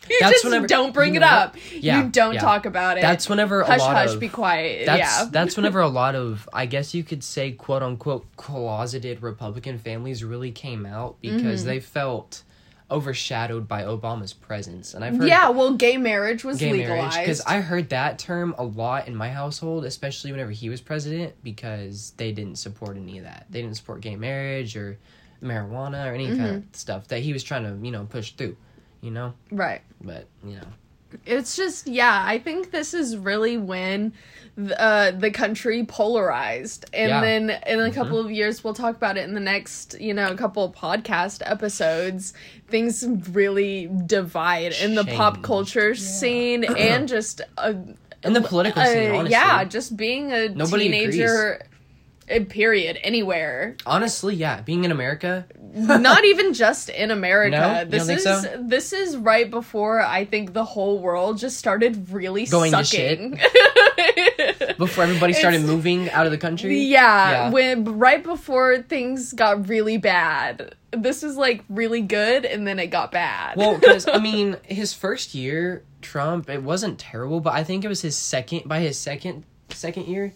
you 0.10 0.18
That's 0.20 0.34
just 0.34 0.46
whenever- 0.46 0.68
don't 0.68 0.94
bring 0.94 1.14
you 1.14 1.20
it 1.20 1.22
know 1.22 1.28
what? 1.28 1.34
up 1.50 1.58
Yeah, 1.72 2.04
you 2.04 2.10
don't 2.10 2.34
yeah. 2.36 2.40
talk 2.42 2.66
about 2.66 2.98
it 2.98 3.02
That's 3.02 3.30
whenever 3.30 3.62
a 3.62 3.66
hush 3.66 3.80
lot 3.80 3.96
hush 3.96 4.14
of 4.14 4.20
be 4.20 4.30
quiet 4.30 4.86
That's 4.86 5.00
yeah 5.22 5.28
that's 5.32 5.56
whenever 5.58 5.80
a 5.80 5.88
lot 5.88 6.16
of 6.16 6.48
I 6.54 6.66
guess 6.66 6.94
you 6.94 7.04
could 7.04 7.24
say 7.24 7.52
quote 7.52 7.82
unquote 7.84 8.26
closeted 8.36 9.22
Republican 9.24 9.80
families 9.80 10.24
really 10.24 10.52
came 10.52 10.86
out 10.86 11.16
because 11.22 11.62
Mm-hmm. 11.62 11.68
they 11.70 11.80
felt 11.80 12.44
overshadowed 12.92 13.68
by 13.68 13.82
Obama's 13.84 14.34
presence. 14.34 14.94
And 14.94 15.04
I've 15.04 15.18
heard 15.18 15.28
yeah 15.28 15.50
well 15.50 15.74
gay 15.74 15.98
marriage 15.98 16.44
was 16.44 16.60
gay 16.60 16.72
legalized 16.74 17.18
because 17.20 17.42
I 17.42 17.60
heard 17.62 17.90
that 17.90 18.20
term 18.20 18.54
a 18.58 18.64
lot 18.64 19.08
in 19.08 19.16
my 19.16 19.30
household, 19.32 19.86
especially 19.86 20.32
whenever 20.32 20.52
he 20.52 20.70
was 20.70 20.80
president, 20.82 21.34
because 21.44 22.12
they 22.18 22.32
didn't 22.32 22.58
support 22.58 22.98
any 22.98 23.18
of 23.18 23.24
that. 23.24 23.46
They 23.50 23.62
didn't 23.62 23.78
support 23.78 24.02
gay 24.02 24.16
marriage 24.16 24.76
or 24.78 25.00
marijuana 25.42 26.08
or 26.10 26.14
any 26.14 26.28
kind 26.28 26.40
Mm-hmm. 26.42 26.56
of 26.58 26.64
stuff 26.76 27.08
that 27.08 27.20
he 27.20 27.34
was 27.34 27.44
trying 27.44 27.64
to 27.64 27.84
you 27.86 27.92
know 27.92 28.06
push 28.06 28.34
through. 28.34 28.58
You 29.04 29.12
know, 29.12 29.34
right. 29.52 29.82
But 30.02 30.28
you 30.46 30.56
know, 30.56 30.68
it's 31.28 31.56
just 31.56 31.86
yeah 31.86 32.24
i 32.26 32.40
think 32.40 32.72
this 32.72 32.92
is 32.96 33.16
really 33.16 33.56
when 33.56 34.12
the, 34.56 34.80
uh, 34.82 35.12
the 35.12 35.30
country 35.32 35.84
polarized. 35.84 36.86
And 36.94 37.10
Yeah. 37.10 37.22
then 37.22 37.50
in 37.68 37.80
a 37.80 37.92
couple 37.92 38.20
of 38.20 38.32
years 38.32 38.64
we'll 38.64 38.74
talk 38.76 38.96
about 38.96 39.18
it 39.18 39.24
in 39.28 39.34
the 39.34 39.40
next 39.40 40.00
you 40.00 40.14
know 40.14 40.32
a 40.32 40.36
couple 40.38 40.64
of 40.64 40.74
podcast 40.74 41.42
episodes. 41.46 42.34
Things 42.68 43.04
really 43.32 43.90
divide 44.06 44.74
in 44.82 44.96
the 44.96 45.04
pop 45.04 45.36
Change. 45.36 45.46
culture 45.46 45.96
scene 45.96 46.64
and 46.78 47.08
just 47.08 47.42
uh, 47.58 47.74
in 48.24 48.34
the 48.34 48.42
political 48.42 48.82
uh, 48.82 48.86
scene, 48.86 49.12
honestly, 49.12 49.32
yeah 49.32 49.64
just 49.66 49.98
being 49.98 50.32
a 50.32 50.50
Nobody 50.50 50.86
teenager 50.86 51.60
uh, 51.62 51.73
Uh, 52.30 52.40
period 52.50 52.98
anywhere 53.04 53.76
honestly, 53.86 54.34
yeah, 54.36 54.62
being 54.62 54.84
in 54.86 54.92
America, 54.92 55.46
not 55.74 56.24
even 56.32 56.54
just 56.54 56.90
in 56.90 57.12
America. 57.12 57.84
No? 57.84 57.86
This 57.86 58.08
is 58.08 58.24
so? 58.24 58.42
this 58.66 58.94
is 58.94 59.18
right 59.18 59.50
before 59.50 60.02
I 60.02 60.24
think 60.26 60.54
the 60.54 60.64
whole 60.64 61.00
world 61.00 61.38
just 61.38 61.58
started 61.58 62.10
really 62.12 62.46
Going 62.46 62.72
to 62.72 62.86
sucking. 62.86 63.40
before 64.78 65.04
everybody 65.04 65.34
started 65.34 65.58
It's- 65.58 65.70
moving 65.70 66.10
out 66.12 66.26
of 66.26 66.32
the 66.32 66.38
country. 66.38 66.78
yeah, 66.80 67.32
Yeah. 67.32 67.50
when 67.52 67.84
right 68.00 68.24
before 68.24 68.82
things 68.84 69.34
got 69.34 69.68
really 69.68 69.98
bad. 69.98 70.76
This 70.92 71.24
is 71.24 71.36
like 71.38 71.64
really 71.70 72.02
good, 72.02 72.46
and 72.46 72.68
then 72.68 72.80
it 72.80 72.88
got 72.88 73.12
bad. 73.12 73.58
Well, 73.58 73.78
because 73.80 74.08
I 74.08 74.18
mean, 74.30 74.58
his 74.64 74.94
first 74.94 75.34
year, 75.34 75.84
Trump, 76.02 76.50
it 76.50 76.62
wasn't 76.64 77.00
terrible, 77.00 77.40
but 77.40 77.54
I 77.54 77.64
think 77.64 77.84
it 77.84 77.88
was 77.88 78.02
his 78.02 78.16
second. 78.16 78.68
By 78.68 78.80
his 78.80 78.98
second 78.98 79.44
second 79.70 80.06
year, 80.08 80.34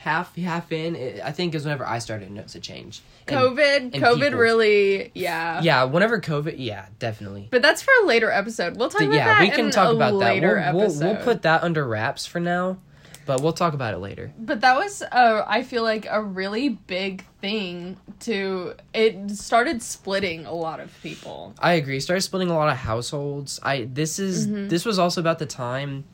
half 0.00 0.34
half 0.36 0.72
in, 0.72 0.96
it, 0.96 1.20
I 1.22 1.30
think 1.30 1.54
is 1.54 1.64
whenever 1.64 1.86
I 1.86 1.98
started 1.98 2.26
to 2.28 2.32
notice 2.32 2.54
a 2.54 2.60
change. 2.60 3.02
And- 3.28 3.36
COVID, 3.36 3.76
and 3.76 3.92
COVID 3.94 4.20
people. 4.20 4.38
really, 4.38 5.10
yeah. 5.14 5.60
yeah, 5.62 5.84
whenever 5.84 6.20
COVID, 6.20 6.54
yeah, 6.56 6.86
definitely. 6.98 7.48
But 7.50 7.60
that's 7.62 7.82
for 7.82 7.92
a 8.02 8.06
later 8.06 8.30
episode. 8.30 8.76
We'll 8.76 8.88
talk 8.88 9.02
about 9.02 9.14
yeah, 9.14 9.26
that. 9.26 9.40
we 9.40 9.50
can 9.50 9.66
in 9.66 9.70
talk 9.70 9.94
about 9.94 10.12
that. 10.12 10.16
later 10.16 10.54
We'll, 10.54 10.74
we'll, 10.74 10.82
episode. 10.84 11.04
we'll 11.04 11.22
put 11.24 11.42
that 11.42 11.62
under 11.62 11.86
wraps 11.86 12.24
for 12.24 12.40
now, 12.40 12.78
but 13.26 13.42
we'll 13.42 13.52
talk 13.52 13.74
about 13.74 13.92
it 13.92 13.98
later. 13.98 14.32
But 14.38 14.62
that 14.62 14.74
was, 14.74 15.02
uh, 15.02 15.44
I 15.46 15.62
feel 15.62 15.82
like, 15.82 16.06
a 16.10 16.22
really 16.22 16.70
big 16.70 17.24
thing 17.42 17.98
to. 18.20 18.74
It 18.94 19.30
started 19.32 19.82
splitting 19.82 20.46
a 20.46 20.54
lot 20.54 20.80
of 20.80 20.90
people. 21.02 21.54
I 21.58 21.74
agree. 21.74 22.00
Started 22.00 22.22
splitting 22.22 22.48
a 22.48 22.54
lot 22.54 22.70
of 22.70 22.78
households. 22.78 23.60
I 23.62 23.84
this 23.84 24.18
is 24.18 24.46
Mm-hmm. 24.48 24.68
this 24.68 24.86
was 24.86 24.98
also 24.98 25.20
about 25.20 25.38
the 25.38 25.46
time 25.46 26.04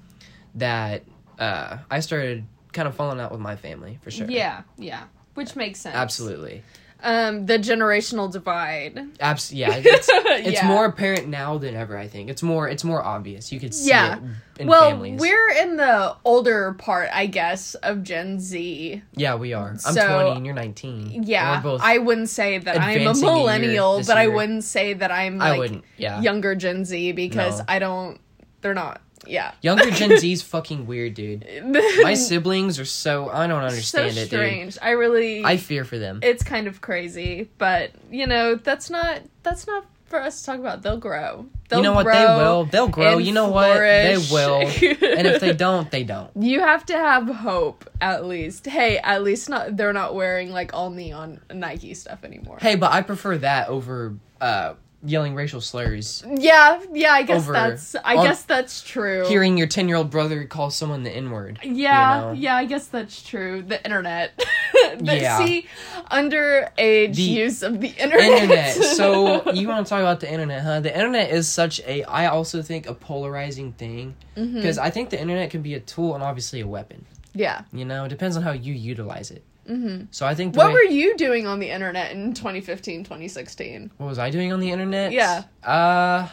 that 0.56 1.04
uh, 1.38 1.78
I 1.90 2.00
started 2.00 2.44
kind 2.76 2.86
of 2.86 2.94
falling 2.94 3.18
out 3.18 3.32
with 3.32 3.40
my 3.40 3.56
family 3.56 3.98
for 4.02 4.10
sure. 4.12 4.30
Yeah, 4.30 4.62
yeah. 4.78 5.04
Which 5.34 5.56
makes 5.56 5.80
sense. 5.80 5.96
absolutely. 5.96 6.62
Um, 7.02 7.44
the 7.44 7.58
generational 7.58 8.32
divide. 8.32 8.98
Abs- 9.20 9.52
yeah, 9.52 9.68
it's, 9.74 10.08
it's 10.10 10.62
Yeah. 10.62 10.66
more 10.66 10.86
apparent 10.86 11.28
now 11.28 11.58
than 11.58 11.74
ever. 11.76 11.96
I 11.98 12.08
think 12.08 12.30
it's 12.30 12.42
more 12.42 12.68
it's 12.70 12.84
more 12.84 13.02
obvious. 13.04 13.52
You 13.52 13.60
could 13.60 13.74
see 13.74 13.90
Yeah. 13.90 14.16
it 14.16 14.22
in 14.62 14.66
well, 14.66 14.90
families. 14.90 15.20
we're 15.20 15.50
in 15.50 15.76
the 15.76 16.16
older 16.24 16.72
part, 16.78 17.10
I 17.12 17.26
guess, 17.26 17.74
of 17.76 18.02
Gen 18.02 18.40
Z. 18.40 19.02
yeah, 19.14 19.34
we 19.34 19.52
are. 19.52 19.68
I'm 19.72 19.78
So- 19.78 20.22
20 20.22 20.36
and 20.38 20.46
you're 20.46 20.54
19. 20.54 21.24
Yeah. 21.24 21.60
I 21.82 21.98
wouldn't 21.98 22.30
say 22.30 22.56
that 22.58 22.80
I'm 22.80 22.96
a 22.96 23.00
year 23.02 23.12
millennial, 23.12 24.02
but 24.06 24.16
I 24.16 24.28
wouldn't 24.28 24.64
say 24.64 24.94
that 24.94 25.10
I'm 25.12 25.42
I 25.42 25.50
like 25.50 25.58
wouldn't. 25.58 25.84
Yeah, 25.98 26.22
younger 26.22 26.54
Gen 26.54 26.86
Z 26.86 27.12
because 27.12 27.58
No. 27.58 27.64
I 27.68 27.78
don't. 27.78 28.18
They're 28.62 28.72
not. 28.74 29.02
Yeah. 29.26 29.52
younger 29.62 29.90
Gen 29.90 30.18
Z's 30.18 30.42
fucking 30.42 30.86
weird, 30.86 31.14
dude. 31.14 31.46
My 32.02 32.14
siblings 32.14 32.78
are 32.78 32.84
so 32.84 33.28
I 33.30 33.46
don't 33.46 33.60
so 33.62 33.66
understand 33.66 34.10
it, 34.12 34.14
dude. 34.14 34.26
strange. 34.28 34.78
I 34.80 34.90
really. 34.90 35.44
I 35.44 35.56
fear 35.56 35.84
for 35.84 35.98
them. 35.98 36.20
it's 36.22 36.42
kind 36.42 36.66
of 36.66 36.80
crazy, 36.80 37.48
but 37.58 37.90
you 38.10 38.26
know 38.26 38.54
that's 38.54 38.90
not 38.90 39.20
that's 39.42 39.66
not 39.66 39.84
for 40.06 40.20
us 40.20 40.40
to 40.40 40.46
talk 40.46 40.58
about. 40.60 40.82
They'll 40.82 40.98
grow. 40.98 41.46
They'll 41.68 41.80
you 41.80 41.82
know 41.82 41.92
what? 41.94 42.06
They 42.06 42.24
will. 42.24 42.64
They'll 42.66 42.86
grow. 42.88 43.18
You 43.18 43.32
know 43.32 43.48
what? 43.48 43.74
They 43.78 44.16
will. 44.30 44.60
and 44.60 45.26
if 45.26 45.40
they 45.40 45.52
don't, 45.52 45.90
they 45.90 46.04
don't. 46.04 46.30
You 46.36 46.60
have 46.60 46.86
to 46.86 46.92
have 46.96 47.26
hope, 47.26 47.90
at 48.00 48.24
least. 48.24 48.66
Hey, 48.66 48.98
at 48.98 49.24
least 49.24 49.48
not 49.48 49.76
they're 49.76 49.92
not 49.92 50.14
wearing 50.14 50.52
like 50.52 50.74
all 50.74 50.90
neon 50.90 51.40
Nike 51.52 51.94
stuff 51.94 52.22
anymore. 52.22 52.58
Hey, 52.60 52.76
but 52.76 52.92
I 52.92 53.02
prefer 53.02 53.38
that 53.38 53.68
over 53.68 54.14
uh, 54.40 54.74
yelling 55.04 55.34
racial 55.34 55.60
slurs. 55.60 56.24
Yeah, 56.28 56.80
yeah, 56.92 57.12
I 57.12 57.22
guess 57.22 57.42
Over 57.42 57.52
that's 57.52 57.94
I 58.04 58.14
guess 58.22 58.42
that's 58.42 58.82
true. 58.82 59.24
Hearing 59.28 59.56
your 59.58 59.66
10 59.66 59.88
year 59.88 59.96
old 59.96 60.10
brother 60.10 60.44
call 60.44 60.70
someone 60.70 61.02
the 61.04 61.10
N 61.10 61.30
word. 61.30 61.58
yeah, 61.62 62.18
you 62.18 62.26
know? 62.26 62.32
yeah, 62.32 62.56
I 62.56 62.64
guess 62.64 62.86
that's 62.88 63.22
true. 63.22 63.62
The 63.62 63.82
internet. 63.84 64.36
the, 64.98 65.16
Yeah. 65.20 65.38
See, 65.44 65.66
underage 66.10 67.14
The 67.16 67.22
use 67.22 67.62
of 67.62 67.80
the 67.80 67.88
internet. 67.88 68.42
internet. 68.42 68.74
So 68.96 69.50
you 69.52 69.68
want 69.68 69.86
to 69.86 69.90
talk 69.90 70.00
about 70.00 70.20
the 70.20 70.30
internet, 70.32 70.62
huh? 70.62 70.80
The 70.80 70.94
internet 70.94 71.30
is 71.30 71.48
such 71.48 71.80
a, 71.80 72.02
I 72.04 72.26
also 72.26 72.62
think, 72.62 72.86
a 72.88 72.94
polarizing 72.94 73.72
thing 73.72 74.14
Mm-hmm. 74.36 74.54
because 74.56 74.76
I 74.76 74.90
think 74.90 75.08
the 75.08 75.18
internet 75.18 75.48
can 75.50 75.62
be 75.62 75.72
a 75.74 75.80
tool 75.80 76.14
and 76.14 76.22
obviously 76.22 76.60
a 76.60 76.66
weapon. 76.66 77.06
yeah. 77.32 77.62
You 77.72 77.86
know, 77.86 78.04
it 78.04 78.08
depends 78.10 78.36
on 78.36 78.42
how 78.42 78.52
you 78.52 78.74
utilize 78.74 79.30
it. 79.30 79.42
Mm-hmm. 79.68 80.04
So 80.10 80.26
I 80.26 80.34
think. 80.34 80.56
What 80.56 80.72
were 80.72 80.82
you 80.82 81.16
doing 81.16 81.46
on 81.46 81.58
the 81.58 81.70
internet 81.70 82.12
in 82.12 82.34
2015, 82.34 83.04
2016? 83.04 83.90
What 83.96 84.06
was 84.06 84.18
I 84.18 84.30
doing 84.30 84.52
on 84.52 84.60
the 84.60 84.70
internet? 84.70 85.12
Yeah. 85.12 85.42
Uh. 85.64 86.28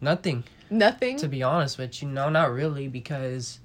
Nothing, 0.00 0.44
Nothing. 0.70 1.16
to 1.18 1.28
be 1.28 1.42
honest 1.42 1.78
with 1.78 2.02
you. 2.02 2.08
No, 2.08 2.28
not 2.28 2.52
really, 2.52 2.88
because. 2.88 3.58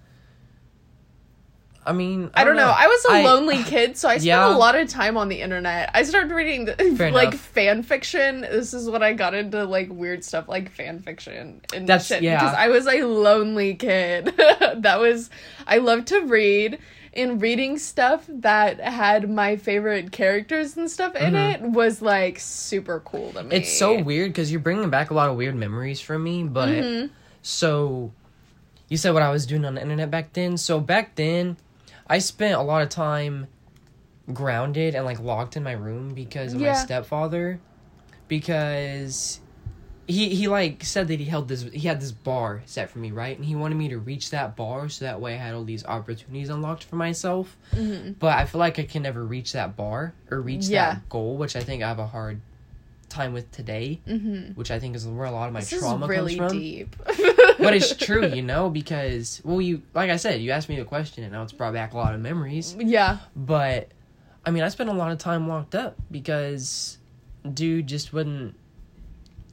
I 1.83 1.93
mean, 1.93 2.29
I 2.35 2.43
don't 2.43 2.55
know. 2.55 2.71
I 2.73 2.85
was 2.85 3.05
a 3.05 3.11
I- 3.13 3.23
lonely 3.23 3.63
kid, 3.63 3.97
so 3.97 4.07
I 4.07 4.13
spent 4.13 4.25
Yeah. 4.25 4.55
a 4.55 4.55
lot 4.55 4.75
of 4.75 4.87
time 4.87 5.17
on 5.17 5.29
the 5.29 5.41
internet. 5.41 5.89
I 5.95 6.03
started 6.03 6.31
reading 6.31 6.67
Fair 6.95 7.11
like 7.11 7.29
enough. 7.29 7.39
fan 7.41 7.81
fiction. 7.81 8.41
This 8.41 8.73
is 8.75 8.87
when 8.87 9.01
I 9.01 9.13
got 9.13 9.33
into 9.33 9.65
like 9.65 9.89
weird 9.91 10.23
stuff 10.23 10.47
like 10.47 10.71
fan 10.71 10.99
fiction 10.99 11.59
and 11.73 11.87
That's- 11.89 12.05
shit. 12.05 12.21
yeah. 12.21 12.39
Because 12.39 12.53
I 12.55 12.67
was 12.67 12.85
a 12.87 13.01
lonely 13.03 13.73
kid. 13.73 14.25
that 14.37 14.99
was 14.99 15.31
I 15.65 15.79
loved 15.79 16.07
to 16.09 16.21
read. 16.21 16.77
And 17.13 17.41
reading 17.41 17.77
stuff 17.77 18.23
that 18.29 18.79
had 18.79 19.29
my 19.29 19.57
favorite 19.57 20.13
characters 20.13 20.77
and 20.77 20.89
stuff 20.89 21.13
in 21.15 21.35
it 21.35 21.61
was 21.61 22.01
like 22.01 22.39
super 22.39 23.01
cool 23.01 23.33
to 23.33 23.43
me. 23.43 23.49
Mm-hmm. 23.49 23.51
It's 23.51 23.77
so 23.77 24.01
weird 24.01 24.31
because 24.31 24.49
you're 24.49 24.61
bringing 24.61 24.89
back 24.89 25.09
a 25.11 25.13
lot 25.13 25.29
of 25.29 25.35
weird 25.35 25.55
memories 25.55 25.99
from 25.99 26.23
me, 26.23 26.43
but 26.43 26.69
Mm-hmm. 26.69 27.13
so 27.41 28.13
you 28.87 28.95
said 28.95 29.13
what 29.13 29.23
I 29.23 29.29
was 29.29 29.45
doing 29.45 29.65
on 29.65 29.75
the 29.75 29.81
internet 29.81 30.09
back 30.09 30.31
then. 30.31 30.55
So 30.55 30.79
back 30.79 31.15
then, 31.15 31.57
I 32.07 32.19
spent 32.19 32.55
a 32.55 32.61
lot 32.61 32.81
of 32.81 32.87
time 32.87 33.47
grounded 34.31 34.95
and 34.95 35.03
like 35.03 35.19
locked 35.19 35.57
in 35.57 35.63
my 35.63 35.73
room 35.73 36.13
because 36.13 36.53
of 36.53 36.61
my 36.61 36.71
stepfather, 36.73 37.59
because 38.29 39.40
he 40.11 40.29
he 40.35 40.47
like 40.47 40.83
said 40.83 41.07
that 41.07 41.19
he 41.19 41.25
held 41.25 41.47
this 41.47 41.63
he 41.63 41.87
had 41.87 41.99
this 42.01 42.11
bar 42.11 42.61
set 42.65 42.89
for 42.89 42.99
me 42.99 43.11
right, 43.11 43.35
and 43.35 43.45
he 43.45 43.55
wanted 43.55 43.75
me 43.75 43.89
to 43.89 43.97
reach 43.97 44.29
that 44.31 44.55
bar 44.55 44.89
so 44.89 45.05
that 45.05 45.19
way 45.21 45.33
I 45.35 45.37
had 45.37 45.53
all 45.55 45.63
these 45.63 45.85
opportunities 45.85 46.49
unlocked 46.49 46.83
for 46.83 46.95
myself. 46.97 47.57
Mm-hmm. 47.73 48.13
But 48.19 48.37
I 48.37 48.45
feel 48.45 48.59
like 48.59 48.77
I 48.79 48.83
can 48.83 49.03
never 49.03 49.23
reach 49.23 49.53
that 49.53 49.75
bar 49.75 50.13
or 50.29 50.41
reach 50.41 50.67
Yeah. 50.67 50.93
that 50.95 51.09
goal, 51.09 51.37
which 51.37 51.55
I 51.55 51.61
think 51.61 51.81
I 51.83 51.87
have 51.87 51.99
a 51.99 52.07
hard 52.07 52.41
time 53.09 53.33
with 53.33 53.51
today, 53.51 53.99
Mhm. 54.07 54.55
which 54.55 54.71
I 54.71 54.79
think 54.79 54.95
is 54.95 55.05
where 55.05 55.25
a 55.25 55.31
lot 55.31 55.47
of 55.47 55.53
my 55.53 55.59
This 55.59 55.73
is 55.73 55.79
trauma 55.81 56.07
really 56.07 56.37
comes 56.37 56.51
from. 56.51 56.59
deep. 56.61 56.95
But 57.59 57.73
it's 57.75 57.95
true, 57.95 58.25
you 58.33 58.41
know, 58.41 58.69
because 58.69 59.41
well, 59.43 59.61
you 59.61 59.81
like 59.93 60.09
I 60.09 60.15
said, 60.15 60.41
you 60.41 60.51
asked 60.51 60.69
me 60.69 60.77
the 60.77 60.85
question, 60.85 61.23
and 61.23 61.33
now 61.33 61.43
it's 61.43 61.51
brought 61.51 61.73
back 61.73 61.93
a 61.93 61.97
lot 61.97 62.13
of 62.15 62.21
memories. 62.21 62.75
yeah. 62.79 63.17
But 63.35 63.89
I 64.45 64.49
mean, 64.51 64.63
I 64.63 64.69
spent 64.69 64.89
a 64.89 64.93
lot 64.93 65.11
of 65.11 65.17
time 65.19 65.47
locked 65.47 65.75
up 65.75 65.95
because 66.09 66.97
dude 67.53 67.85
just 67.87 68.13
wouldn't. 68.13 68.55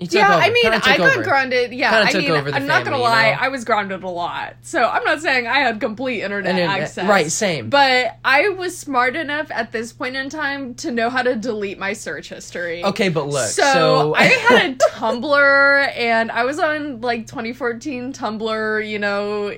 Yeah, 0.00 0.32
over, 0.34 0.42
I 0.44 0.50
mean, 0.50 0.66
I 0.66 0.96
got 0.96 1.00
over. 1.00 1.22
grounded. 1.24 1.72
Yeah, 1.72 1.90
I 2.06 2.12
mean, 2.12 2.30
I'm 2.54 2.66
not 2.68 2.84
gonna 2.84 2.98
you 2.98 3.02
lie, 3.02 3.32
know? 3.32 3.38
I 3.40 3.48
was 3.48 3.64
grounded 3.64 4.04
a 4.04 4.08
lot. 4.08 4.54
So 4.62 4.84
I'm 4.84 5.02
not 5.02 5.20
saying 5.20 5.48
I 5.48 5.58
had 5.58 5.80
complete 5.80 6.22
internet 6.22 6.54
then- 6.54 6.70
access. 6.70 7.08
right, 7.08 7.30
same. 7.32 7.68
But 7.68 8.16
I 8.24 8.50
was 8.50 8.78
smart 8.78 9.16
enough 9.16 9.50
at 9.50 9.72
this 9.72 9.92
point 9.92 10.14
in 10.14 10.30
time 10.30 10.74
to 10.76 10.92
know 10.92 11.10
how 11.10 11.22
to 11.22 11.34
delete 11.34 11.78
my 11.80 11.94
search 11.94 12.28
history. 12.28 12.84
okay, 12.84 13.08
but 13.08 13.26
look, 13.28 13.48
So, 13.48 13.62
so, 13.72 14.14
I 14.14 14.22
had 14.48 14.70
a 14.70 14.74
Tumblr, 14.92 15.96
and 15.96 16.30
I 16.30 16.44
was 16.44 16.60
on 16.60 17.00
like 17.00 17.26
2014 17.26 18.12
Tumblr. 18.12 18.88
You 18.88 18.98
know, 19.00 19.52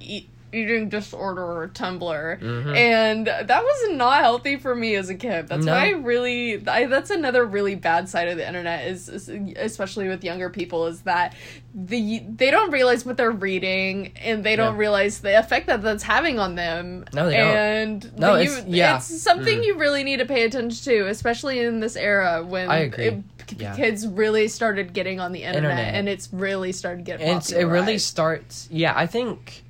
e- 0.00 0.26
eating 0.54 0.88
disorder 0.88 1.42
or 1.42 1.68
Tumblr, 1.68 2.40
Mhm. 2.40 2.76
and 2.76 3.26
that 3.26 3.62
was 3.62 3.96
not 3.96 4.20
healthy 4.20 4.56
for 4.56 4.74
me 4.74 4.94
as 4.94 5.08
a 5.08 5.14
kid. 5.14 5.48
That's 5.48 5.64
No. 5.66 5.72
why 5.72 5.88
I 5.88 5.90
really, 5.90 6.62
I, 6.66 6.86
that's 6.86 7.10
another 7.10 7.44
really 7.44 7.74
bad 7.74 8.08
side 8.08 8.28
of 8.28 8.36
the 8.36 8.46
internet 8.46 8.86
is, 8.86 9.08
is, 9.08 9.28
especially 9.56 10.08
with 10.08 10.22
younger 10.24 10.50
people, 10.50 10.86
is 10.86 11.02
that 11.02 11.34
the 11.74 12.22
they 12.36 12.50
don't 12.50 12.70
realize 12.70 13.04
what 13.04 13.16
they're 13.16 13.30
reading, 13.32 14.12
and 14.22 14.44
they 14.44 14.54
don't 14.56 14.74
Yeah. 14.74 14.80
realize 14.80 15.20
the 15.20 15.38
effect 15.38 15.66
that 15.66 15.82
that's 15.82 16.04
having 16.04 16.38
on 16.38 16.54
them. 16.54 17.04
No, 17.12 17.26
they 17.26 17.36
don't. 17.36 17.56
and 17.56 18.18
No, 18.18 18.36
you- 18.36 18.42
it's- 18.42 18.64
yeah. 18.68 18.96
it's 18.96 19.20
something 19.22 19.58
Mm. 19.58 19.64
you 19.66 19.74
really 19.78 20.04
need 20.04 20.18
to 20.18 20.24
pay 20.26 20.44
attention 20.44 20.84
to, 20.92 21.08
especially 21.08 21.58
in 21.60 21.80
this 21.80 21.96
era 21.96 22.44
when 22.46 22.70
I 22.70 22.78
agree. 22.78 23.04
it- 23.06 23.18
Yeah. 23.58 23.74
kids 23.76 24.06
really 24.06 24.48
started 24.48 24.94
getting 24.94 25.20
on 25.20 25.32
the 25.32 25.42
internet, 25.42 25.72
Internet. 25.72 25.94
and 25.94 26.08
it's 26.08 26.28
really 26.32 26.72
started 26.72 27.04
getting 27.04 27.26
it 27.28 27.64
really 27.66 27.98
starts 27.98 28.66
yeah 28.70 28.94
i 28.96 29.06
think 29.06 29.62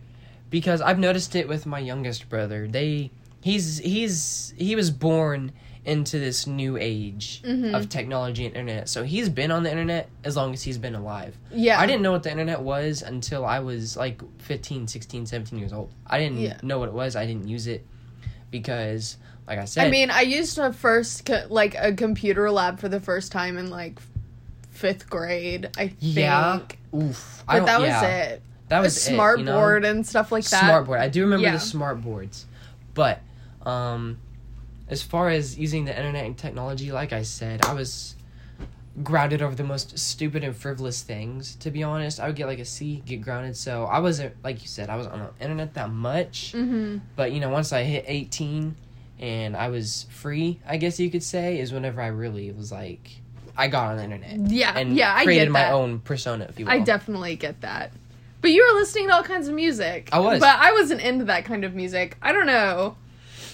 because 0.59 0.81
i've 0.89 1.01
noticed 1.09 1.35
it 1.35 1.47
with 1.49 1.67
my 1.67 1.81
youngest 1.91 2.29
brother 2.29 2.61
they 2.69 3.11
he's 3.43 3.79
he's 3.79 4.55
he 4.57 4.77
was 4.77 4.89
born 4.91 5.51
into 5.85 6.17
this 6.27 6.47
new 6.47 6.77
age 6.79 7.43
Mm-hmm. 7.45 7.75
of 7.75 7.89
technology 7.89 8.47
and 8.47 8.55
internet 8.57 8.89
so 8.89 9.03
he's 9.03 9.29
been 9.29 9.51
on 9.51 9.65
the 9.65 9.71
internet 9.71 10.09
as 10.23 10.37
long 10.37 10.53
as 10.55 10.63
he's 10.63 10.79
been 10.79 10.95
alive 10.95 11.37
yeah 11.51 11.81
i 11.81 11.87
didn't 11.87 12.03
know 12.03 12.13
what 12.13 12.23
the 12.23 12.31
internet 12.31 12.61
was 12.61 13.03
until 13.03 13.45
i 13.45 13.59
was 13.59 13.97
like 13.97 14.23
15 14.39 14.87
16 14.87 15.27
17 15.27 15.59
years 15.59 15.73
old 15.73 15.91
i 16.07 16.19
didn't 16.23 16.39
Yeah. 16.39 16.57
know 16.63 16.79
what 16.79 16.89
it 16.89 16.95
was 16.95 17.17
i 17.17 17.27
didn't 17.27 17.49
use 17.49 17.67
it 17.67 17.85
because 18.51 19.17
like 19.49 19.59
i 19.59 19.65
said 19.67 19.87
I 19.89 19.91
mean, 19.91 20.11
I 20.11 20.23
used 20.23 20.59
a 20.59 20.73
first 20.73 21.27
co- 21.27 21.47
like 21.51 21.75
a 21.79 21.93
computer 21.93 22.51
lab 22.51 22.79
for 22.81 22.89
the 22.89 23.01
first 23.01 23.33
time 23.33 23.59
in 23.59 23.69
like 23.71 23.99
fifth 24.71 25.09
grade. 25.11 25.69
I 25.77 25.89
think. 25.89 25.97
yeah 26.01 26.61
oof 26.95 27.45
I 27.47 27.59
But 27.61 27.67
that 27.67 27.81
was 27.81 27.89
yeah, 27.89 28.11
it. 28.31 28.43
That 28.75 28.81
A 28.81 28.83
was 28.83 29.09
it, 29.09 29.13
you 29.13 29.17
know? 29.45 29.53
board 29.59 29.85
and 29.85 30.07
stuff 30.07 30.33
like 30.33 30.45
that. 30.45 30.61
smart 30.61 30.87
board. 30.87 31.01
I 31.01 31.09
do 31.09 31.23
remember 31.23 31.45
Yeah. 31.47 31.53
the 31.53 31.61
smart 31.61 32.03
boards, 32.03 32.47
but 32.93 33.21
um, 33.65 34.19
as 34.89 35.03
far 35.03 35.29
as 35.31 35.59
using 35.59 35.85
the 35.85 35.97
internet 35.97 36.25
and 36.27 36.37
technology, 36.37 36.93
like 36.93 37.13
I 37.13 37.23
said, 37.23 37.65
I 37.65 37.73
was 37.73 38.15
grounded 39.03 39.43
over 39.43 39.55
the 39.55 39.65
most 39.65 39.99
stupid 39.99 40.45
and 40.45 40.55
frivolous 40.57 41.03
things. 41.03 41.57
To 41.57 41.71
be 41.71 41.83
honest, 41.83 42.21
I 42.21 42.27
would 42.27 42.37
get 42.37 42.47
like 42.47 42.59
a 42.59 42.65
C, 42.65 43.03
get 43.07 43.23
grounded. 43.23 43.57
So 43.57 43.85
I 43.85 43.99
wasn't 44.01 44.35
like 44.45 44.63
you 44.63 44.69
said, 44.69 44.91
I 44.91 44.97
was 44.97 45.07
on 45.07 45.19
the 45.21 45.31
internet 45.45 45.75
that 45.75 45.91
much. 45.91 46.53
Mm-hmm. 46.55 46.99
But 47.17 47.33
you 47.33 47.41
know, 47.41 47.49
once 47.51 47.73
I 47.73 47.83
hit 47.85 48.05
eighteen 48.07 48.77
and 49.19 49.57
I 49.57 49.69
was 49.69 50.07
free, 50.11 50.61
I 50.67 50.77
guess 50.77 50.99
you 51.01 51.11
could 51.11 51.23
say, 51.23 51.59
is 51.61 51.73
whenever 51.73 52.01
I 52.03 52.09
really 52.09 52.51
was 52.53 52.71
like, 52.73 53.11
I 53.57 53.69
got 53.69 53.91
on 53.93 53.97
the 53.97 54.05
internet 54.05 54.51
Yeah, 54.51 54.77
and 54.77 54.97
yeah, 54.97 55.15
I 55.15 55.25
created 55.25 55.51
my 55.51 55.71
own 55.71 56.01
persona. 56.01 56.47
If 56.49 56.59
you 56.59 56.67
will. 56.67 56.73
I 56.73 56.81
definitely 56.81 57.37
get 57.37 57.61
that. 57.63 57.93
But 58.45 58.51
you 58.53 58.63
were 58.71 58.79
listening 58.79 59.09
to 59.09 59.15
all 59.15 59.23
kinds 59.23 59.49
of 59.49 59.55
music. 59.55 60.11
I 60.13 60.19
was. 60.19 60.39
But 60.39 60.59
I 60.61 60.73
wasn't 60.73 61.01
into 61.01 61.25
that 61.25 61.47
kind 61.47 61.65
of 61.65 61.75
music. 61.75 62.19
I 62.21 62.31
don't 62.33 62.45
know. 62.47 62.97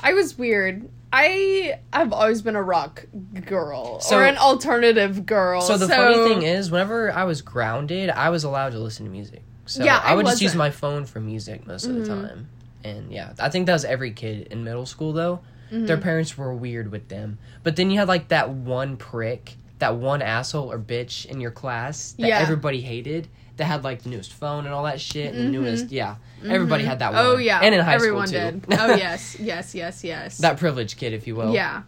I 0.02 0.14
was 0.14 0.36
weird. 0.36 0.88
I 1.12 1.78
have 1.92 2.12
always 2.12 2.42
been 2.42 2.56
a 2.56 2.62
rock 2.62 3.06
girl 3.46 4.00
So- 4.00 4.18
or 4.18 4.24
an 4.24 4.36
alternative 4.36 5.26
girl. 5.26 5.60
So 5.60 5.76
the 5.76 5.86
funny 5.86 6.16
thing 6.28 6.42
is, 6.42 6.72
whenever 6.72 7.12
I 7.12 7.22
was 7.22 7.40
grounded, 7.40 8.10
I 8.10 8.30
was 8.30 8.42
allowed 8.42 8.72
to 8.72 8.80
listen 8.80 9.04
to 9.06 9.12
music. 9.12 9.42
So 9.66 9.84
Yeah, 9.84 9.98
I 10.02 10.12
I 10.12 10.14
would 10.16 10.26
just 10.26 10.42
use 10.42 10.56
my 10.56 10.70
phone 10.70 11.04
for 11.04 11.20
music 11.20 11.68
most 11.68 11.86
of 11.86 11.94
the 11.94 12.00
Mhm. 12.02 12.06
time. 12.28 12.48
And 12.82 13.12
yeah, 13.12 13.32
I 13.38 13.48
think 13.48 13.66
that 13.66 13.72
was 13.74 13.84
every 13.84 14.10
kid 14.10 14.48
in 14.50 14.64
middle 14.64 14.86
school 14.86 15.12
though. 15.12 15.38
Their 15.70 15.96
Mm-hmm. 15.98 16.02
parents 16.02 16.36
were 16.36 16.52
weird 16.52 16.90
with 16.90 17.06
them. 17.08 17.38
But 17.62 17.76
then 17.76 17.92
you 17.92 17.98
had 18.00 18.08
like 18.08 18.26
that 18.28 18.50
one 18.50 18.96
prick, 18.96 19.54
that 19.78 19.94
one 19.94 20.20
asshole 20.20 20.72
or 20.72 20.80
bitch 20.80 21.26
in 21.26 21.40
your 21.40 21.52
class 21.52 22.12
that 22.18 22.26
Yeah. 22.26 22.38
everybody 22.40 22.80
hated 22.80 23.28
that 23.60 23.66
had 23.66 23.84
like 23.84 24.02
the 24.02 24.08
newest 24.08 24.32
phone 24.32 24.64
and 24.64 24.74
all 24.74 24.84
that 24.84 24.98
shit 25.02 25.34
and 25.34 25.36
the 25.36 25.42
mm-hmm. 25.42 25.64
newest 25.64 25.90
yeah. 25.90 26.16
Everybody 26.42 26.82
had 26.82 27.00
that 27.00 27.12
mm-hmm. 27.12 27.18
oh, 27.18 27.32
one. 27.32 27.36
Oh 27.36 27.38
yeah, 27.38 27.60
And 27.62 27.74
in 27.74 27.82
high 27.82 27.94
everyone 27.94 28.26
school 28.26 28.52
too. 28.52 28.60
did. 28.62 28.80
Oh 28.80 28.94
yes, 28.94 29.38
yes, 29.38 29.74
yes, 29.74 30.02
yes. 30.02 30.38
that 30.38 30.56
privileged 30.56 30.96
kid, 30.96 31.12
if 31.12 31.26
you 31.26 31.36
will. 31.36 31.52
yeah. 31.52 31.82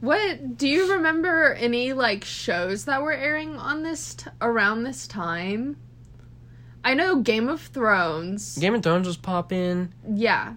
What 0.00 0.56
do 0.56 0.68
you 0.68 0.92
remember 0.92 1.54
any 1.54 1.92
like 1.92 2.22
shows 2.22 2.84
that 2.84 3.02
were 3.02 3.12
airing 3.12 3.56
on 3.56 3.82
this 3.82 4.14
t- 4.14 4.30
around 4.40 4.84
this 4.84 5.08
time? 5.08 5.76
I 6.84 6.94
know 6.94 7.16
Game 7.16 7.48
of 7.48 7.60
Thrones. 7.60 8.56
Game 8.56 8.76
of 8.76 8.84
Thrones 8.84 9.08
was 9.08 9.16
popping. 9.16 9.92
Yeah. 10.08 10.54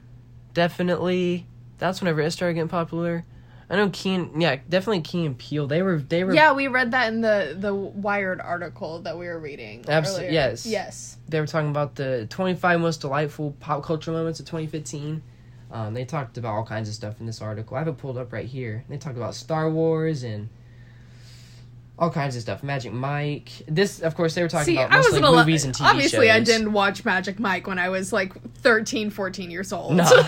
Definitely. 0.54 1.47
That's 1.80 2.02
whenever 2.02 2.21
it 2.21 2.30
started 2.30 2.54
getting 2.54 2.69
popular. 2.69 3.26
I 3.72 3.78
know 3.78 3.90
Keen. 3.94 4.42
Yeah, 4.42 4.58
definitely 4.68 5.00
Key 5.00 5.26
and 5.26 5.38
Peele. 5.38 5.66
They 5.66 5.82
were. 5.82 5.98
They 5.98 6.26
were. 6.26 6.34
Yeah, 6.34 6.52
we 6.52 6.68
read 6.68 6.92
that 6.92 7.08
in 7.08 7.22
the 7.22 7.56
the 7.58 7.74
Wired 7.74 8.42
article 8.42 9.00
that 9.04 9.18
we 9.18 9.28
were 9.28 9.40
reading. 9.40 9.86
Absolutely. 9.88 10.34
yes. 10.34 10.66
Yes. 10.66 11.18
They 11.30 11.40
were 11.40 11.48
talking 11.48 11.70
about 11.70 11.96
the 11.96 12.28
25 12.30 12.82
most 12.82 13.00
delightful 13.00 13.56
pop 13.62 13.84
culture 13.84 14.12
moments 14.12 14.42
of 14.42 14.46
2015. 14.46 15.24
Um, 15.72 15.94
they 15.94 16.04
talked 16.04 16.38
about 16.38 16.54
all 16.54 16.66
kinds 16.66 16.90
of 16.90 16.96
stuff 16.96 17.22
in 17.22 17.26
this 17.26 17.42
article. 17.42 17.78
I 17.78 17.80
have 17.80 17.88
it 17.88 17.98
pulled 17.98 18.18
up 18.18 18.34
right 18.34 18.46
here. 18.46 18.84
They 18.90 18.98
talked 18.98 19.16
about 19.16 19.36
Star 19.36 19.70
Wars 19.70 20.24
and 20.24 20.50
all 21.98 22.10
kinds 22.10 22.36
of 22.36 22.42
stuff. 22.42 22.64
Magic 22.64 22.92
Mike. 22.92 23.52
This, 23.68 24.02
of 24.02 24.16
course, 24.16 24.36
they 24.36 24.42
were 24.42 24.50
talking 24.50 24.66
See, 24.66 24.76
about 24.76 24.92
I 24.92 24.98
mostly 24.98 25.22
wasn't 25.22 25.34
a 25.34 25.38
movies 25.38 25.64
and 25.64 25.74
TV 25.74 25.86
Obviously, 25.86 26.32
I 26.32 26.42
didn't 26.42 26.74
watch 26.74 27.06
Magic 27.06 27.40
Mike 27.40 27.68
when 27.68 27.80
I 27.80 27.88
was 27.88 28.12
like 28.12 28.34
13, 28.56 29.12
14 29.12 29.50
years 29.50 29.72
old. 29.72 29.96
No. 29.96 30.04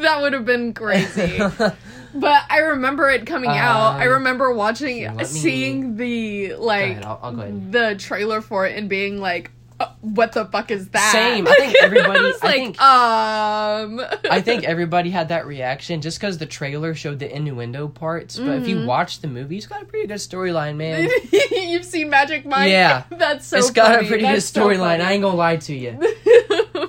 that 0.00 0.18
would 0.20 0.32
have 0.32 0.44
been 0.44 0.74
crazy. 0.74 1.38
but 2.14 2.42
I 2.50 2.58
remember 2.58 3.08
it 3.10 3.26
coming 3.26 3.50
out. 3.50 3.94
I 3.96 4.06
Um, 4.06 4.12
remember 4.14 4.52
watching, 4.52 5.16
me- 5.16 5.24
seeing 5.24 5.96
the 5.96 6.54
like 6.56 6.90
ahead, 6.92 7.04
I'll, 7.04 7.20
I'll 7.22 7.32
the 7.32 7.94
trailer 7.98 8.40
for 8.40 8.66
it 8.66 8.76
and 8.76 8.88
being 8.88 9.20
like, 9.20 9.50
uh, 9.80 9.86
"What 10.00 10.32
the 10.32 10.44
fuck 10.46 10.70
is 10.70 10.88
that?" 10.88 11.12
Same. 11.12 11.46
I 11.46 11.54
think 11.58 11.74
everybody- 11.82 12.18
I 12.18 12.22
like, 12.22 12.40
think- 12.40 12.82
um, 12.82 14.00
I 14.30 14.40
think 14.40 14.64
everybody 14.64 15.10
had 15.10 15.28
that 15.28 15.46
reaction 15.46 16.00
just 16.00 16.18
because 16.18 16.38
the 16.38 16.46
trailer 16.46 16.94
showed 16.94 17.18
the 17.20 17.32
innuendo 17.34 17.86
parts. 17.88 18.38
But 18.38 18.56
if 18.58 18.68
you 18.68 18.76
Mm-hmm. 18.76 18.86
watch 18.86 19.20
the 19.20 19.28
movie, 19.28 19.56
it's 19.58 19.66
got 19.66 19.82
a 19.82 19.84
pretty 19.84 20.06
good 20.08 20.16
storyline, 20.16 20.76
man. 20.76 21.08
You've 21.52 21.84
seen 21.84 22.10
Magic 22.10 22.44
Mike. 22.46 22.70
Yeah. 22.70 23.04
that's 23.10 23.46
so. 23.46 23.58
it's 23.58 23.70
got 23.70 23.94
funny. 23.94 24.06
a 24.06 24.08
pretty 24.08 24.24
good 24.24 24.34
That's 24.36 24.46
so 24.46 24.66
storyline. 24.68 25.00
I 25.00 25.12
ain't 25.12 25.22
gonna 25.22 25.36
lie 25.36 25.56
to 25.58 25.74
you. 25.74 25.90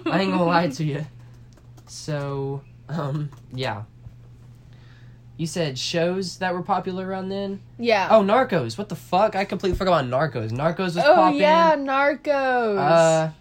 I 0.05 0.21
ain't 0.21 0.31
gonna 0.31 0.43
lie 0.45 0.69
to 0.69 0.83
you. 0.83 1.05
So, 1.87 2.61
um, 2.87 3.29
yeah. 3.53 3.83
You 5.39 5.47
said 5.47 5.79
shows 5.79 6.37
that 6.39 6.53
were 6.53 6.61
popular 6.61 7.07
around 7.07 7.29
then? 7.29 7.61
Yeah. 7.77 8.09
Oh, 8.11 8.21
Narcos. 8.21 8.77
What 8.77 8.89
the 8.89 8.97
fuck? 8.97 9.37
I 9.37 9.45
completely 9.45 9.77
forgot 9.77 10.03
about 10.03 10.11
Narcos. 10.33 10.51
Narcos 10.51 10.95
was 10.95 10.97
Oh 10.97 11.15
popping. 11.15 11.39
yeah, 11.39 11.77
Narcos. 11.77 12.77
Uh, 12.77 13.31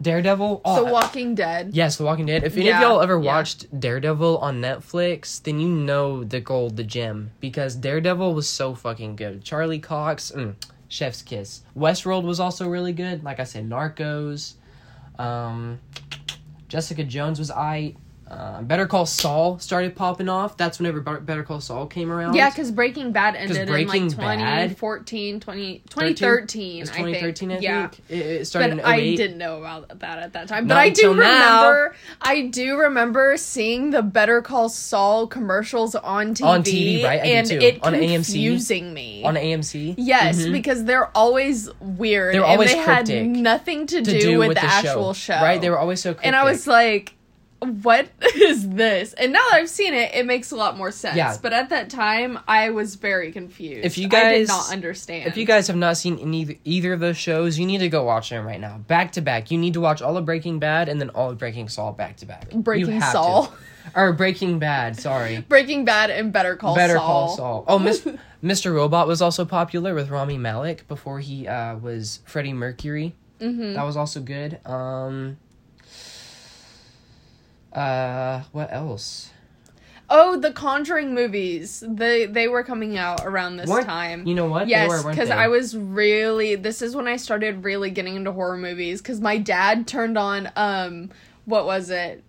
Daredevil. 0.00 0.62
Oh, 0.64 0.84
the 0.86 0.90
Walking 0.90 1.34
Dead. 1.34 1.72
Yes, 1.74 1.96
The 1.98 2.04
Walking 2.04 2.24
Dead. 2.24 2.42
If 2.42 2.56
any 2.56 2.68
Yeah, 2.68 2.76
of 2.76 2.82
y'all 2.88 3.00
ever 3.02 3.18
yeah. 3.20 3.34
watched 3.34 3.78
Daredevil 3.78 4.38
on 4.38 4.62
Netflix, 4.62 5.42
then 5.42 5.60
you 5.60 5.68
know 5.68 6.24
the 6.24 6.40
gold, 6.40 6.78
the 6.78 6.84
gem, 6.84 7.32
because 7.40 7.74
Daredevil 7.74 8.32
was 8.32 8.48
so 8.48 8.74
fucking 8.74 9.16
good. 9.16 9.44
Charlie 9.44 9.80
Cox, 9.80 10.32
mm, 10.34 10.54
Chef's 10.88 11.20
Kiss. 11.20 11.62
Westworld 11.76 12.22
was 12.22 12.40
also 12.40 12.66
really 12.66 12.94
good. 12.94 13.22
Like 13.24 13.40
I 13.40 13.44
said, 13.44 13.68
Narcos. 13.68 14.54
Um, 15.18 15.80
Jessica 16.68 17.04
Jones 17.04 17.38
was 17.38 17.50
I. 17.50 17.94
Uh, 18.30 18.60
Better 18.60 18.86
Call 18.86 19.06
Saul 19.06 19.58
started 19.58 19.96
popping 19.96 20.28
off. 20.28 20.56
That's 20.58 20.78
whenever 20.78 21.00
Better 21.00 21.42
Call 21.42 21.60
Saul 21.62 21.86
came 21.86 22.10
around. 22.12 22.34
Yeah, 22.34 22.50
because 22.50 22.70
Breaking 22.70 23.10
Bad 23.10 23.36
ended 23.36 23.66
Breaking 23.68 24.02
in 24.10 24.16
like 24.18 24.38
Bad- 24.38 24.68
2014, 24.76 25.40
20, 25.40 25.82
2013, 25.88 26.82
It's 26.82 26.90
I 26.90 26.94
2013, 26.96 27.50
I 27.50 27.54
think. 27.54 27.60
think. 27.62 27.62
Yeah. 28.10 28.14
It, 28.16 28.26
it 28.40 28.44
started 28.46 28.76
But 28.76 28.84
I 28.84 29.00
didn't 29.16 29.38
know 29.38 29.58
about 29.60 30.00
that 30.00 30.18
at 30.18 30.32
that 30.34 30.46
time. 30.48 30.66
Not 30.66 30.74
But 30.74 30.78
I 30.78 30.88
do 30.90 31.10
until 31.12 31.14
now. 31.14 31.62
remember 31.70 31.94
I 32.20 32.42
do 32.48 32.76
remember 32.76 33.36
seeing 33.38 33.90
the 33.92 34.02
Better 34.02 34.42
Call 34.42 34.68
Saul 34.68 35.26
commercials 35.26 35.94
on 35.94 36.34
TV. 36.34 36.44
On 36.44 36.62
TV, 36.62 37.04
right? 37.04 37.20
I 37.22 37.24
and 37.26 37.48
too. 37.48 37.58
it 37.58 37.82
On 37.82 37.94
AMC. 37.94 38.12
confusing 38.14 38.92
me. 38.92 39.24
on 39.24 39.36
AMC. 39.36 39.94
Yes, 39.96 40.42
Mhm. 40.42 40.52
because 40.52 40.84
they're 40.84 41.06
always 41.16 41.70
weird. 41.80 42.34
They're 42.34 42.42
and 42.42 42.50
always 42.52 42.72
they 42.74 42.82
cryptic 42.82 43.16
had 43.16 43.26
nothing 43.26 43.86
to, 43.86 44.02
to 44.02 44.10
do, 44.10 44.20
do 44.20 44.38
with, 44.38 44.48
with 44.48 44.56
the, 44.58 44.66
the 44.66 44.66
actual 44.72 45.14
show. 45.14 45.34
Right? 45.40 45.60
They 45.60 45.70
were 45.70 45.78
always 45.78 46.00
so 46.00 46.10
cryptic. 46.10 46.26
and 46.26 46.36
I 46.36 46.44
was 46.44 46.66
like, 46.66 47.14
what 47.60 48.08
is 48.36 48.68
this? 48.68 49.12
And 49.14 49.32
now 49.32 49.40
that 49.50 49.54
I've 49.54 49.68
seen 49.68 49.94
it, 49.94 50.14
it 50.14 50.26
makes 50.26 50.50
a 50.52 50.56
lot 50.56 50.76
more 50.76 50.90
sense. 50.90 51.16
Yeah. 51.16 51.36
But 51.40 51.52
at 51.52 51.70
that 51.70 51.90
time, 51.90 52.38
I 52.46 52.70
was 52.70 52.94
very 52.94 53.32
confused. 53.32 53.84
If 53.84 53.98
you 53.98 54.06
I 54.06 54.08
guys- 54.08 54.38
did 54.46 54.48
not 54.48 54.72
understand. 54.72 55.26
If 55.28 55.36
you 55.36 55.44
guys 55.44 55.66
have 55.66 55.76
not 55.76 55.96
seen 55.96 56.18
any 56.18 56.58
either 56.64 56.92
of 56.92 57.00
those 57.00 57.16
shows, 57.16 57.58
you 57.58 57.66
need 57.66 57.78
to 57.78 57.88
go 57.88 58.04
watch 58.04 58.30
them 58.30 58.46
right 58.46 58.60
now, 58.60 58.78
back 58.78 59.12
to 59.12 59.20
back. 59.20 59.50
You 59.50 59.58
need 59.58 59.74
to 59.74 59.80
watch 59.80 60.02
all 60.02 60.16
of 60.16 60.24
Breaking 60.24 60.58
Bad 60.58 60.88
and 60.88 61.00
then 61.00 61.10
all 61.10 61.30
of 61.30 61.38
Breaking 61.38 61.68
Saul 61.68 61.92
back 61.92 62.16
to 62.18 62.26
back. 62.26 62.50
Breaking 62.50 63.00
have 63.00 63.12
to. 63.12 63.18
Saul. 63.18 63.54
or 63.96 64.12
Breaking 64.12 64.58
Bad. 64.58 64.98
Sorry, 65.00 65.40
Breaking 65.48 65.84
Bad 65.84 66.10
and 66.10 66.32
Better 66.32 66.56
Call 66.56 66.74
Better 66.76 66.96
Saul. 66.96 67.06
Call 67.26 67.36
Saul. 67.36 67.64
Oh, 67.66 67.78
Miss, 67.78 68.06
Mr. 68.44 68.72
Robot 68.74 69.08
was 69.08 69.20
also 69.20 69.44
popular 69.44 69.94
with 69.94 70.10
Rami 70.10 70.38
Malek 70.38 70.86
before 70.86 71.20
he 71.20 71.48
uh, 71.48 71.76
was 71.76 72.20
Freddie 72.24 72.52
Mercury. 72.52 73.14
Mm-hmm. 73.40 73.74
That 73.74 73.82
was 73.84 73.96
also 73.96 74.20
good. 74.20 74.58
Um, 74.66 75.38
uh, 77.72 78.42
what 78.52 78.72
else? 78.72 79.30
Oh, 80.10 80.38
the 80.38 80.52
Conjuring 80.52 81.14
movies. 81.14 81.84
They 81.86 82.24
they 82.24 82.48
were 82.48 82.64
coming 82.64 82.96
out 82.96 83.26
around 83.26 83.58
this 83.58 83.68
Weren't- 83.68 83.86
time. 83.86 84.26
You 84.26 84.34
know 84.34 84.46
what? 84.46 84.64
They 84.64 84.70
Yes, 84.70 84.88
were, 84.88 84.94
weren't 85.02 85.08
because 85.16 85.28
they? 85.28 85.34
I 85.34 85.48
was 85.48 85.76
really. 85.76 86.54
This 86.54 86.80
is 86.80 86.96
when 86.96 87.06
I 87.06 87.16
started 87.16 87.62
really 87.64 87.90
getting 87.90 88.16
into 88.16 88.32
horror 88.32 88.56
movies. 88.56 89.02
Because 89.02 89.20
my 89.20 89.36
dad 89.36 89.86
turned 89.86 90.16
on 90.16 90.50
um, 90.56 91.10
what 91.44 91.66
was 91.66 91.90
it? 91.90 92.24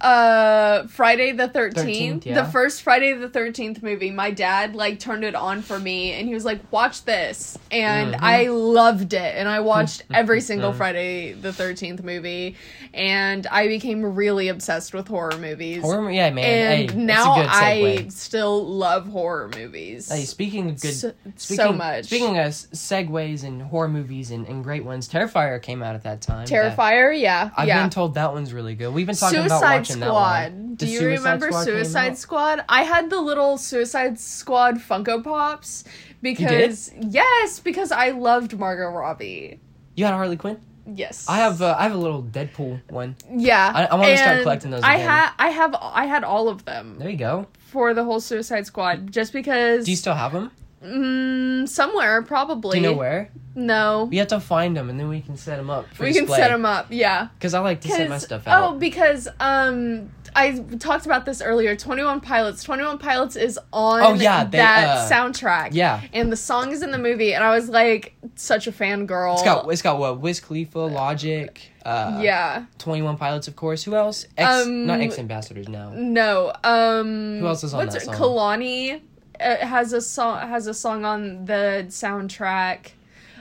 Uh, 0.00 0.86
Friday 0.88 1.32
the 1.32 1.48
13th. 1.48 1.74
13th, 1.74 2.24
yeah. 2.26 2.42
The 2.42 2.50
first 2.50 2.82
Friday 2.82 3.12
the 3.12 3.28
13th 3.28 3.82
movie. 3.82 4.10
My 4.10 4.30
dad, 4.30 4.74
like, 4.74 4.98
turned 4.98 5.24
it 5.24 5.34
on 5.34 5.62
for 5.62 5.78
me 5.78 6.12
and 6.12 6.26
he 6.26 6.34
was 6.34 6.44
like, 6.44 6.60
watch 6.72 7.04
this. 7.04 7.58
And 7.70 8.14
Mhm. 8.14 8.18
I 8.22 8.48
loved 8.48 9.12
it. 9.12 9.34
And 9.36 9.48
I 9.48 9.60
watched 9.60 10.02
every 10.14 10.40
single 10.40 10.72
Friday 10.72 11.32
the 11.32 11.52
13th 11.52 12.02
movie. 12.02 12.56
And 12.94 13.46
I 13.48 13.68
became 13.68 14.02
really 14.02 14.48
obsessed 14.48 14.94
with 14.94 15.06
horror 15.06 15.36
movies. 15.38 15.82
Horror, 15.82 16.10
yeah, 16.10 16.30
man. 16.30 16.44
and 16.44 16.90
hey, 16.90 16.96
now 16.96 17.34
I 17.36 18.06
still 18.08 18.66
love 18.66 19.06
horror 19.06 19.50
movies. 19.54 20.10
Hey, 20.10 20.24
speaking 20.24 20.70
of 20.70 20.80
good, 20.80 20.94
so, 20.94 21.12
speaking, 21.36 21.64
so 21.64 21.72
much. 21.72 22.06
Speaking 22.06 22.38
of 22.38 22.46
segues 22.46 23.44
and 23.44 23.62
horror 23.62 23.88
movies 23.88 24.30
and, 24.30 24.46
and 24.48 24.64
great 24.64 24.84
ones, 24.84 25.08
Terrifier 25.08 25.60
came 25.62 25.82
out 25.82 25.94
at 25.94 26.02
that 26.04 26.20
time. 26.20 26.46
Terrifier, 26.46 27.18
yeah, 27.18 27.50
I've 27.56 27.68
yeah. 27.68 27.82
been 27.82 27.90
told 27.90 28.14
that 28.14 28.32
one's 28.32 28.52
really 28.52 28.74
good. 28.74 28.92
We've 28.92 29.06
been 29.06 29.14
talking 29.14 29.38
about 29.40 29.50
Suicide 29.60 29.76
watching 29.78 29.89
that 29.89 29.89
Squad. 29.90 30.76
Do 30.78 30.86
you 30.86 30.98
Suicide 30.98 31.18
remember 31.18 31.46
Squad 31.48 31.64
Suicide? 31.64 32.18
Squad? 32.18 32.64
I 32.68 32.82
had 32.82 33.10
the 33.10 33.20
little 33.20 33.58
Suicide 33.58 34.18
Squad 34.18 34.76
Funko 34.76 35.22
Pops 35.22 35.84
because 36.22 36.92
yes, 37.00 37.60
because 37.60 37.92
I 37.92 38.10
loved 38.10 38.58
Margot 38.58 38.90
Robbie. 38.90 39.60
You 39.96 40.04
had 40.04 40.14
a 40.14 40.16
Harley 40.16 40.36
Quinn. 40.36 40.58
Yes, 40.92 41.26
I 41.28 41.36
have. 41.38 41.60
Uh, 41.62 41.76
I 41.78 41.84
have 41.84 41.92
a 41.92 41.98
little 41.98 42.22
Deadpool 42.22 42.80
one. 42.90 43.14
Yeah, 43.30 43.70
I- 43.74 43.84
I 43.86 43.94
wanna 43.94 44.16
start 44.16 44.42
collecting 44.42 44.70
those 44.70 44.82
I 44.82 44.96
had, 44.96 45.30
I 45.38 45.50
have, 45.50 45.76
I 45.80 46.06
had 46.06 46.24
all 46.24 46.48
of 46.48 46.64
them 46.64 46.96
There 46.98 47.08
you 47.10 47.16
go. 47.18 47.46
for 47.58 47.94
the 47.94 48.02
whole 48.02 48.18
Suicide 48.18 48.66
Squad, 48.66 49.12
just 49.12 49.32
because. 49.32 49.84
Do 49.84 49.90
you 49.92 49.96
still 49.96 50.14
have 50.14 50.32
them? 50.32 50.50
Mm, 50.84 51.68
somewhere 51.68 52.22
probably. 52.22 52.78
Do 52.78 52.84
you 52.84 52.90
know 52.92 52.96
where? 52.98 53.30
No, 53.54 54.04
We 54.10 54.16
have 54.18 54.28
to 54.28 54.38
find 54.40 54.76
them 54.76 54.88
and 54.88 54.98
then 54.98 55.08
we 55.08 55.20
can 55.20 55.36
set 55.36 55.56
them 55.56 55.68
up. 55.70 55.92
For 55.92 56.04
we 56.04 56.14
can 56.14 56.26
set 56.28 56.48
them 56.50 56.64
up. 56.64 56.86
Yeah. 56.90 57.28
because 57.34 57.52
I 57.52 57.60
like 57.60 57.80
to 57.82 57.88
set 57.88 58.08
my 58.08 58.18
stuff 58.18 58.46
out. 58.46 58.62
Oh, 58.74 58.78
because 58.78 59.28
um 59.40 60.10
I 60.36 60.52
talked 60.78 61.06
about 61.06 61.26
this 61.26 61.42
earlier. 61.42 61.74
Twenty 61.74 62.04
One 62.04 62.20
Pilots. 62.20 62.62
Twenty 62.62 62.84
One 62.84 62.98
Pilots 62.98 63.34
is 63.34 63.58
on 63.72 64.00
Oh, 64.00 64.14
yeah, 64.14 64.44
they, 64.44 64.58
that 64.58 64.98
uh, 64.98 65.10
soundtrack. 65.10 65.70
yeah. 65.72 66.00
And 66.12 66.30
the 66.30 66.36
song 66.36 66.70
is 66.70 66.82
in 66.82 66.92
the 66.92 66.98
movie, 66.98 67.34
and 67.34 67.42
I 67.42 67.50
was 67.50 67.68
like 67.68 68.14
such 68.36 68.68
a 68.68 68.72
fangirl. 68.72 69.34
It's 69.34 69.42
got 69.42 69.68
it's 69.72 69.82
got 69.82 69.98
what 69.98 70.20
Wiz 70.20 70.38
Khalifa, 70.38 70.78
Logic, 70.78 71.60
uh, 71.84 72.20
yeah. 72.22 72.66
Twenty 72.78 73.02
One 73.02 73.16
Pilots, 73.16 73.48
of 73.48 73.56
course. 73.56 73.82
Who 73.82 73.96
else? 73.96 74.24
Ex, 74.38 74.48
Um, 74.66 74.86
not 74.86 75.00
X 75.00 75.18
Ambassadors 75.18 75.68
now. 75.68 75.90
No. 75.96 76.52
Um 76.62 77.40
Who 77.40 77.46
else 77.48 77.64
is 77.64 77.74
on 77.74 77.84
that 77.86 77.96
it? 77.96 78.02
song? 78.02 78.14
Kehlani 78.14 79.00
uh, 79.40 79.66
has 79.66 79.92
a 79.92 80.00
song 80.00 80.46
has 80.48 80.66
a 80.66 80.74
song 80.74 81.04
on 81.04 81.44
the 81.46 81.86
soundtrack. 81.88 82.92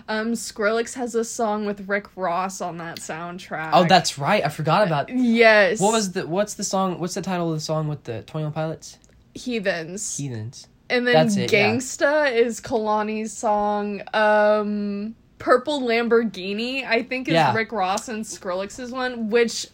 Um 0.07 0.33
Skrillex 0.33 0.95
has 0.95 1.13
a 1.15 1.23
song 1.23 1.65
with 1.65 1.87
Rick 1.87 2.07
Ross 2.15 2.61
on 2.61 2.77
that 2.77 2.97
soundtrack. 2.99 3.71
Oh, 3.73 3.85
that's 3.87 4.17
right. 4.17 4.43
I 4.43 4.49
forgot 4.49 4.87
about. 4.87 5.09
Yes. 5.09 5.79
What 5.79 5.93
was 5.93 6.11
the 6.13 6.25
What's 6.25 6.55
the 6.55 6.63
song? 6.63 6.99
What's 6.99 7.13
the 7.13 7.21
title 7.21 7.49
of 7.49 7.55
the 7.55 7.61
song 7.61 7.87
with 7.87 8.03
the 8.05 8.23
Twenty 8.23 8.45
One 8.45 8.53
Pilots? 8.53 8.97
Heathens? 9.35 10.17
Heathens. 10.17 10.67
And 10.89 11.05
then 11.05 11.27
it, 11.27 11.51
yeah. 11.51 11.69
Gangsta 11.73 12.31
is 12.31 12.59
Kehlani's 12.59 13.31
song. 13.31 14.01
Um 14.13 15.15
Purple 15.37 15.81
Lamborghini, 15.81 16.85
I 16.85 17.03
think 17.03 17.27
is 17.27 17.35
Yeah. 17.35 17.53
Rick 17.55 17.71
Ross 17.71 18.09
and 18.09 18.25
Skrillex's 18.25 18.91
one, 18.91 19.29
which 19.29 19.67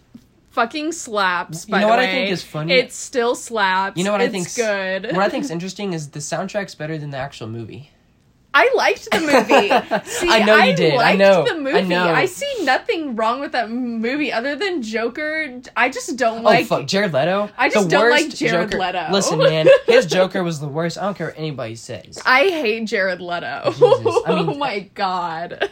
fucking 0.56 0.94
slaps. 0.94 1.68
You 1.68 1.78
know 1.78 1.90
what 1.90 2.00
I 2.00 2.08
think 2.08 2.32
is 2.32 2.42
funny? 2.42 2.74
It 2.74 2.94
still 2.94 3.36
slaps. 3.36 3.98
You 3.98 4.06
know 4.06 4.12
what 4.14 4.22
I 4.22 4.30
think? 4.30 4.56
good. 4.56 5.08
What 5.08 5.20
I 5.20 5.30
think's 5.30 5.50
interesting 5.56 5.94
is 5.94 6.10
the 6.10 6.20
soundtrack's 6.20 6.74
better 6.74 6.98
than 6.98 7.12
the 7.12 7.18
actual 7.18 7.48
movie. 7.48 7.92
I 8.58 8.72
liked 8.74 9.12
the 9.12 9.20
movie. 9.20 10.06
See, 10.10 10.30
I 10.30 10.44
know 10.46 10.56
you 10.56 10.76
did. 10.76 10.96
I 10.96 11.16
know. 11.18 11.44
the 11.44 11.56
movie. 11.60 11.78
I 11.78 11.82
know. 11.82 12.06
I 12.08 12.26
see 12.26 12.64
nothing 12.64 13.18
wrong 13.18 13.42
with 13.42 13.52
that 13.52 13.70
movie 13.70 14.32
other 14.32 14.56
than 14.56 14.82
Joker. 14.82 15.60
I 15.76 15.90
just 15.90 16.16
don't 16.16 16.40
Oh 16.40 16.44
like. 16.44 16.66
fuck, 16.68 16.88
Jared 16.88 17.12
Leto. 17.14 17.50
I 17.58 17.68
just 17.70 17.90
The 17.90 17.98
don't 17.98 18.10
like 18.10 18.30
Jared 18.30 18.72
Joker- 18.72 18.82
Leto. 18.82 19.08
Listen, 19.12 19.40
man, 19.52 19.68
his 19.88 20.06
Joker 20.06 20.42
was 20.42 20.62
the 20.62 20.70
worst. 20.70 20.98
I 20.98 21.02
don't 21.02 21.18
care 21.18 21.28
what 21.28 21.38
anybody 21.38 21.76
says. 21.76 22.18
I 22.26 22.44
hate 22.46 22.86
Jared 22.86 23.20
Leto. 23.20 23.64
Jesus. 23.72 23.84
I 24.26 24.36
mean- 24.36 24.50
oh 24.50 24.56
my 24.56 24.80
god. 24.94 25.70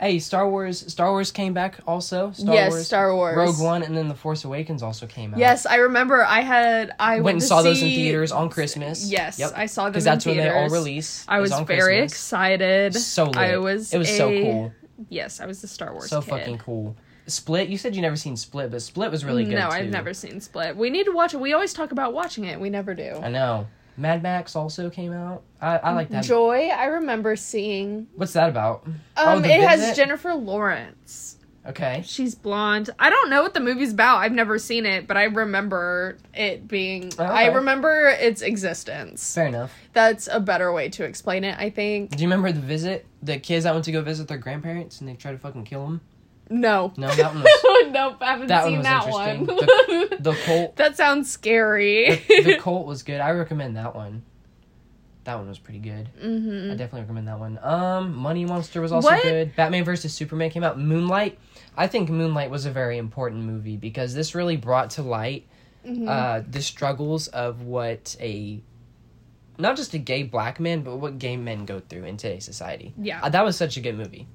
Hey, 0.00 0.18
Star 0.18 0.48
Wars. 0.48 0.90
Star 0.92 1.10
Wars 1.10 1.30
came 1.30 1.54
back 1.54 1.78
also. 1.86 2.32
Star 2.32 2.54
yes, 2.54 2.70
Wars, 2.72 2.86
Star 2.86 3.14
Wars. 3.14 3.36
Rogue 3.36 3.60
One, 3.60 3.82
and 3.82 3.96
then 3.96 4.08
The 4.08 4.14
Force 4.14 4.44
Awakens 4.44 4.82
also 4.82 5.06
came 5.06 5.34
out. 5.34 5.40
Yes, 5.40 5.66
I 5.66 5.76
remember. 5.76 6.24
I 6.24 6.40
had. 6.40 6.94
I 6.98 7.14
went 7.16 7.24
went 7.24 7.34
and 7.36 7.42
saw 7.44 7.62
those 7.62 7.80
in 7.82 7.88
theaters 7.88 8.32
on 8.32 8.48
Christmas. 8.48 9.10
Yes, 9.10 9.38
Yep. 9.38 9.52
I 9.56 9.66
saw 9.66 9.84
them 9.84 9.92
because 9.92 10.04
that's 10.04 10.24
when 10.26 10.36
they 10.36 10.48
all 10.48 10.54
theaters. 10.54 10.72
release. 10.72 11.24
I 11.28 11.40
was 11.40 11.52
on 11.52 11.66
very 11.66 11.98
Christmas. 11.98 12.07
Excited. 12.12 12.94
So 12.94 13.24
lit. 13.24 13.36
I 13.36 13.56
was. 13.58 13.92
It 13.92 13.98
was 13.98 14.14
so 14.14 14.28
cool. 14.30 14.72
Yes, 15.08 15.40
I 15.40 15.46
was 15.46 15.60
the 15.62 15.68
Star 15.68 15.92
Wars. 15.92 16.10
So 16.10 16.20
kid. 16.20 16.30
fucking 16.30 16.58
cool. 16.58 16.96
Split. 17.26 17.68
You 17.68 17.76
said 17.78 17.94
you 17.94 18.02
never 18.02 18.16
seen 18.16 18.36
Split, 18.36 18.70
but 18.70 18.82
Split 18.82 19.10
was 19.10 19.24
really 19.24 19.44
good. 19.44 19.54
no, 19.54 19.68
too. 19.68 19.76
I've 19.76 19.90
never 19.90 20.14
seen 20.14 20.40
Split. 20.40 20.76
We 20.76 20.90
need 20.90 21.04
to 21.04 21.12
watch 21.12 21.34
it. 21.34 21.40
We 21.40 21.52
always 21.52 21.72
talk 21.72 21.92
about 21.92 22.12
watching 22.14 22.44
it. 22.44 22.58
We 22.58 22.70
never 22.70 22.94
do. 22.94 23.20
I 23.22 23.28
know. 23.28 23.66
Mad 23.96 24.22
Max 24.22 24.54
also 24.54 24.88
came 24.90 25.12
out. 25.12 25.42
I, 25.60 25.76
I 25.78 25.92
like 25.92 26.08
that. 26.10 26.22
Joy, 26.24 26.68
I 26.68 26.84
remember 26.86 27.34
seeing. 27.36 28.06
What's 28.14 28.32
that 28.34 28.48
about? 28.48 28.84
Um, 28.86 28.94
Oh, 29.16 29.38
it 29.38 29.60
has 29.60 29.96
Jennifer 29.96 30.34
Lawrence. 30.34 31.37
Okay. 31.68 32.02
She's 32.04 32.34
blonde. 32.34 32.88
I 32.98 33.10
don't 33.10 33.28
know 33.28 33.42
what 33.42 33.52
the 33.52 33.60
movie's 33.60 33.92
about. 33.92 34.18
I've 34.18 34.32
never 34.32 34.58
seen 34.58 34.86
it, 34.86 35.06
but 35.06 35.18
I 35.18 35.24
remember 35.24 36.16
it 36.32 36.66
being. 36.66 37.06
Okay. 37.08 37.22
I 37.22 37.46
remember 37.48 38.08
its 38.08 38.40
existence. 38.40 39.34
Fair 39.34 39.46
enough. 39.46 39.74
That's 39.92 40.28
a 40.32 40.40
better 40.40 40.72
way 40.72 40.88
to 40.90 41.04
explain 41.04 41.44
it. 41.44 41.58
I 41.58 41.68
think. 41.68 42.10
Do 42.16 42.22
you 42.22 42.26
remember 42.28 42.52
the 42.52 42.60
visit? 42.60 43.04
The 43.22 43.38
kids 43.38 43.64
that 43.64 43.72
went 43.74 43.84
to 43.84 43.92
go 43.92 44.00
visit 44.00 44.28
their 44.28 44.38
grandparents 44.38 45.00
and 45.00 45.08
they 45.08 45.14
tried 45.14 45.32
to 45.32 45.38
fucking 45.38 45.64
kill 45.64 45.84
them. 45.84 46.00
No. 46.50 46.92
No, 46.96 47.08
that 47.14 47.34
one 47.34 47.42
was 47.42 47.92
nope, 47.92 48.16
I 48.20 48.26
haven't 48.32 48.46
that 48.46 48.62
one 48.64 48.70
seen 48.70 48.78
was 48.78 48.86
that 48.86 49.06
interesting. 49.06 49.46
one. 49.46 50.08
The, 50.10 50.16
the 50.20 50.34
cult. 50.44 50.76
that 50.76 50.96
sounds 50.96 51.30
scary. 51.30 52.22
The, 52.28 52.42
the 52.42 52.56
cult 52.58 52.86
was 52.86 53.02
good. 53.02 53.20
I 53.20 53.32
recommend 53.32 53.76
that 53.76 53.94
one. 53.94 54.22
That 55.28 55.36
one 55.36 55.48
was 55.48 55.58
pretty 55.58 55.80
good. 55.80 56.08
hmm 56.18 56.70
I 56.70 56.74
definitely 56.74 57.02
recommend 57.02 57.28
that 57.28 57.38
one. 57.38 57.58
Um, 57.62 58.14
Money 58.16 58.46
Monster 58.46 58.80
was 58.80 58.92
also 58.92 59.10
What? 59.10 59.22
good. 59.22 59.54
Batman 59.54 59.84
vs 59.84 60.10
Superman 60.14 60.48
came 60.48 60.64
out. 60.64 60.78
Moonlight. 60.80 61.38
I 61.76 61.86
think 61.86 62.08
Moonlight 62.08 62.48
was 62.50 62.64
a 62.64 62.70
very 62.70 62.96
important 62.96 63.42
movie 63.44 63.76
because 63.76 64.14
this 64.14 64.34
really 64.34 64.56
brought 64.56 64.88
to 64.92 65.02
light 65.02 65.46
Mm-hmm. 65.86 66.08
uh, 66.08 66.40
the 66.50 66.62
struggles 66.62 67.28
of 67.28 67.60
what 67.62 68.16
a 68.20 68.60
not 69.58 69.76
just 69.76 69.92
a 69.94 69.98
gay 69.98 70.22
black 70.22 70.58
man, 70.60 70.80
but 70.82 70.96
what 70.96 71.18
gay 71.18 71.36
men 71.36 71.66
go 71.66 71.78
through 71.80 72.04
in 72.04 72.16
today's 72.16 72.44
society. 72.46 72.94
Yeah. 72.96 73.20
Uh, 73.22 73.28
that 73.28 73.44
was 73.44 73.56
such 73.56 73.76
a 73.76 73.80
good 73.80 73.96
movie. 73.98 74.26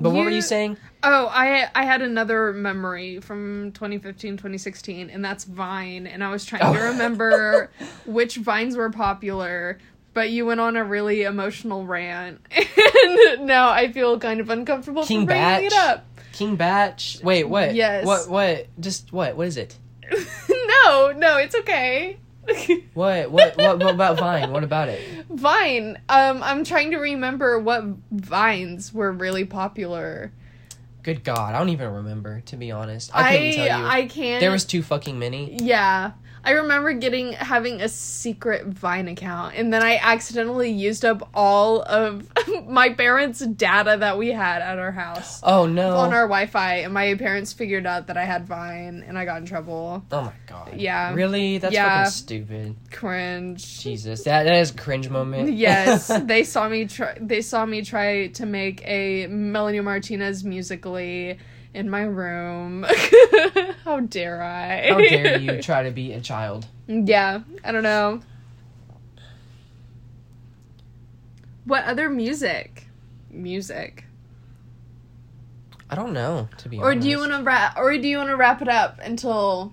But 0.00 0.10
what 0.10 0.24
were 0.24 0.30
You- 0.30 0.36
you 0.36 0.42
saying? 0.42 0.78
Oh, 1.02 1.26
I 1.30 1.68
I 1.74 1.84
had 1.84 2.00
another 2.02 2.54
memory 2.54 3.20
from 3.20 3.72
2015, 3.72 4.38
2016, 4.38 5.10
and 5.10 5.22
that's 5.24 5.44
Vine. 5.44 6.06
And 6.06 6.24
I 6.24 6.30
was 6.30 6.46
trying 6.46 6.62
to 6.72 6.80
Oh. 6.80 6.90
remember 6.92 7.70
which 8.06 8.36
Vines 8.36 8.76
were 8.76 8.88
popular, 8.90 9.76
but 10.14 10.30
you 10.30 10.46
went 10.46 10.60
on 10.60 10.76
a 10.76 10.84
really 10.84 11.22
emotional 11.22 11.86
rant. 11.86 12.40
And 13.02 13.46
now 13.46 13.70
I 13.70 13.90
feel 13.90 14.18
kind 14.20 14.40
of 14.40 14.50
uncomfortable 14.50 15.04
King 15.04 15.22
for 15.22 15.26
bringing 15.28 15.66
it 15.66 15.70
Bach? 15.70 15.88
up. 15.88 16.06
King 16.32 16.56
Bach. 16.56 17.00
Wait, 17.22 17.44
what? 17.44 17.74
Yes. 17.74 18.06
What? 18.06 18.28
What? 18.28 18.66
Just 18.78 19.12
what? 19.12 19.36
What 19.36 19.46
is 19.48 19.56
it? 19.56 19.76
no, 20.12 21.12
no, 21.16 21.38
it's 21.38 21.54
okay. 21.54 22.18
What? 22.94 23.30
What? 23.30 23.56
What, 23.56 23.78
what 23.78 23.94
about 23.94 24.18
Vine? 24.18 24.50
What 24.50 24.64
about 24.64 24.88
it? 24.88 25.00
Vine. 25.30 25.98
Um, 26.08 26.42
I'm 26.42 26.64
trying 26.64 26.90
to 26.90 26.98
remember 26.98 27.58
what 27.58 27.84
vines 28.10 28.92
were 28.92 29.12
really 29.12 29.44
popular. 29.44 30.32
Good 31.02 31.24
God, 31.24 31.54
I 31.54 31.58
don't 31.58 31.68
even 31.70 31.92
remember. 31.92 32.40
To 32.46 32.56
be 32.56 32.70
honest, 32.72 33.10
I 33.14 33.36
couldn't 33.36 33.52
tell 33.54 33.80
you. 33.80 33.86
I 33.86 34.06
can't. 34.06 34.40
there 34.40 34.50
was 34.50 34.64
too 34.64 34.82
fucking 34.82 35.18
many. 35.18 35.56
Yeah. 35.62 36.12
I 36.44 36.52
remember 36.52 36.92
getting 36.94 37.32
having 37.32 37.80
a 37.82 37.88
secret 37.88 38.66
Vine 38.66 39.08
account 39.08 39.54
and 39.56 39.72
then 39.72 39.82
I 39.82 39.96
accidentally 39.96 40.70
used 40.70 41.04
up 41.04 41.28
all 41.34 41.82
of 41.82 42.30
my 42.66 42.90
parents' 42.94 43.40
data 43.40 43.96
that 44.00 44.16
we 44.18 44.28
had 44.32 44.62
at 44.62 44.78
our 44.78 44.92
house 44.92 45.40
Oh 45.42 45.66
no. 45.66 45.96
on 45.96 46.12
our 46.12 46.24
Wi-Fi 46.26 46.76
and 46.76 46.94
my 46.94 47.14
parents 47.14 47.52
figured 47.52 47.86
out 47.86 48.06
that 48.06 48.16
I 48.16 48.24
had 48.24 48.46
Vine 48.46 49.04
and 49.06 49.18
I 49.18 49.24
got 49.24 49.38
in 49.40 49.46
trouble. 49.46 50.02
oh 50.10 50.20
my 50.22 50.32
God. 50.46 50.74
Yeah. 50.76 51.12
Really? 51.14 51.58
That's 51.58 51.74
Yeah. 51.74 51.98
fucking 52.04 52.10
stupid. 52.12 52.76
Cringe. 52.90 53.80
Jesus, 53.80 54.24
that 54.24 54.44
that 54.44 54.56
is 54.56 54.70
a 54.70 54.74
cringe 54.74 55.08
moment. 55.08 55.52
Yes, 55.60 56.08
they 56.24 56.44
saw 56.44 56.68
me 56.68 56.86
try 56.86 57.16
they 57.20 57.42
saw 57.42 57.66
me 57.66 57.82
try 57.82 58.28
to 58.28 58.46
make 58.46 58.82
a 58.86 59.26
Melanie 59.26 59.80
Martinez 59.80 60.42
musical.ly 60.44 61.36
in 61.74 61.88
my 61.90 62.02
room. 62.02 62.84
How 63.84 64.00
dare 64.00 64.42
I? 64.42 64.88
How 64.88 64.98
dare 64.98 65.38
you 65.40 65.62
try 65.62 65.82
to 65.84 65.90
be 65.90 66.12
a 66.12 66.20
child? 66.20 66.66
Yeah, 66.88 67.40
I 67.64 67.72
don't 67.72 67.82
know. 67.82 68.20
What 71.64 71.84
other 71.84 72.08
music? 72.08 72.86
Music. 73.30 74.04
I 75.88 75.94
don't 75.94 76.12
know. 76.12 76.48
To 76.58 76.68
be 76.68 76.78
Or 76.78 76.90
honest. 76.92 77.02
do 77.02 77.08
you 77.10 77.18
want 77.18 77.32
to 77.32 77.42
wrap 77.42 77.76
or 77.76 77.96
do 77.96 78.08
you 78.08 78.16
want 78.18 78.30
to 78.30 78.36
wrap 78.36 78.62
it 78.62 78.68
up 78.68 78.98
until 79.02 79.72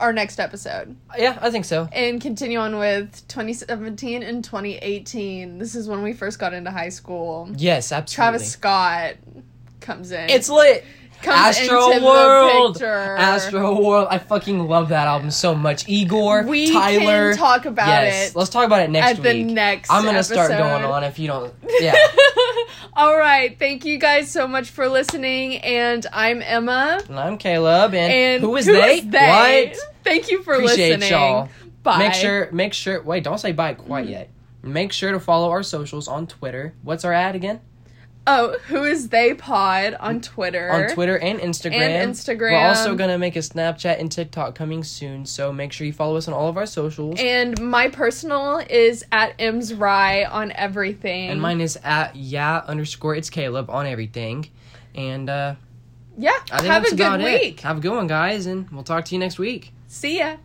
our 0.00 0.12
next 0.12 0.38
episode 0.38 0.96
Yeah, 1.18 1.36
I 1.42 1.50
think 1.50 1.64
so. 1.64 1.88
and 1.92 2.20
continue 2.20 2.58
on 2.58 2.78
with 2.78 3.26
2017 3.28 4.22
and 4.22 4.44
2018. 4.44 5.58
This 5.58 5.74
is 5.74 5.88
when 5.88 6.02
we 6.02 6.12
first 6.12 6.38
got 6.38 6.52
into 6.54 6.70
high 6.70 6.88
school. 6.88 7.50
Yes, 7.56 7.90
absolutely. 7.92 8.14
Travis 8.38 8.52
Scott 8.52 9.14
comes 9.88 10.12
in. 10.12 10.28
It's 10.30 10.48
lit. 10.50 10.84
comes 11.22 11.56
Astroworld. 11.56 12.78
the. 12.78 12.86
Astro 12.86 13.82
World. 13.82 14.08
I 14.10 14.18
fucking 14.18 14.68
love 14.68 14.90
that 14.90 15.06
album 15.08 15.30
so 15.30 15.54
much. 15.54 15.88
Igor, 15.88 16.42
We 16.44 16.70
Tyler. 16.72 17.30
can 17.30 17.38
talk 17.38 17.64
about 17.66 17.88
yes, 17.88 18.30
it 18.30 18.36
let's 18.36 18.50
talk 18.50 18.66
about 18.66 18.82
it 18.82 18.90
next 18.90 19.18
week. 19.18 19.26
at 19.26 19.32
the 19.32 19.44
week. 19.44 19.52
next 19.54 19.90
I'm 19.90 20.04
gonna 20.04 20.22
start 20.22 20.50
going 20.50 20.84
on 20.84 21.04
if 21.04 21.18
you 21.18 21.26
don't. 21.28 21.52
Yeah. 21.80 21.94
All 22.94 23.16
right. 23.16 23.56
Thank 23.58 23.84
you 23.84 23.98
guys 23.98 24.30
so 24.30 24.46
much 24.48 24.70
for 24.70 24.88
listening. 24.88 25.58
And 25.58 26.04
I'm 26.12 26.42
Emma. 26.42 27.00
and 27.08 27.18
I'm 27.18 27.38
Caleb. 27.38 27.94
And, 27.94 28.12
And 28.12 28.42
who 28.42 28.56
is 28.56 28.66
they? 28.66 29.00
they? 29.00 29.72
What? 29.72 29.78
Thank 30.04 30.30
you 30.30 30.42
for 30.42 30.54
Appreciate 30.54 30.98
listening. 30.98 31.10
y'all. 31.12 31.48
Bye. 31.84 31.98
Make 31.98 32.14
sure. 32.14 32.48
Make 32.52 32.74
sure. 32.74 33.00
Wait, 33.02 33.22
don't 33.24 33.38
say 33.38 33.52
bye 33.52 33.74
quite 33.74 34.08
yet. 34.08 34.28
Make 34.62 34.92
sure 34.92 35.12
to 35.12 35.20
follow 35.20 35.50
our 35.50 35.62
socials 35.62 36.08
on 36.08 36.26
Twitter. 36.26 36.74
What's 36.82 37.04
our 37.04 37.12
ad 37.12 37.36
again? 37.36 37.60
Oh, 38.30 38.58
who 38.66 38.84
is 38.84 39.08
they 39.08 39.32
pod 39.32 39.94
on 39.98 40.20
Twitter? 40.20 40.70
On 40.70 40.94
Twitter 40.94 41.18
and 41.18 41.40
Instagram. 41.40 41.80
And 41.80 42.12
Instagram. 42.12 42.52
We're 42.52 42.68
also 42.68 42.94
gonna 42.94 43.16
make 43.18 43.36
a 43.36 43.38
Snapchat 43.38 43.98
and 43.98 44.12
TikTok 44.12 44.54
coming 44.54 44.84
soon, 44.84 45.24
so 45.24 45.50
make 45.50 45.72
sure 45.72 45.86
you 45.86 45.94
follow 45.94 46.16
us 46.16 46.28
on 46.28 46.34
all 46.34 46.48
of 46.48 46.58
our 46.58 46.66
socials. 46.66 47.18
And 47.18 47.58
my 47.60 47.88
personal 47.88 48.58
is 48.68 49.02
at 49.12 49.34
M's 49.38 49.72
Rye 49.72 50.24
on 50.24 50.52
everything. 50.52 51.30
And 51.30 51.40
mine 51.40 51.62
is 51.62 51.78
at 51.82 52.14
yeah 52.16 52.58
underscore 52.66 53.14
it's 53.16 53.30
Caleb 53.30 53.70
on 53.70 53.86
everything. 53.86 54.48
And 54.94 55.30
uh 55.30 55.54
Yeah. 56.18 56.38
Have 56.50 56.84
a 56.84 56.90
good 56.90 57.00
about 57.00 57.20
it. 57.22 57.40
week. 57.40 57.60
Have 57.60 57.78
a 57.78 57.80
good 57.80 57.94
one, 57.94 58.08
guys, 58.08 58.44
and 58.46 58.68
we'll 58.70 58.82
talk 58.82 59.06
to 59.06 59.14
you 59.14 59.18
next 59.18 59.38
week. 59.38 59.72
See 59.86 60.18
ya. 60.18 60.36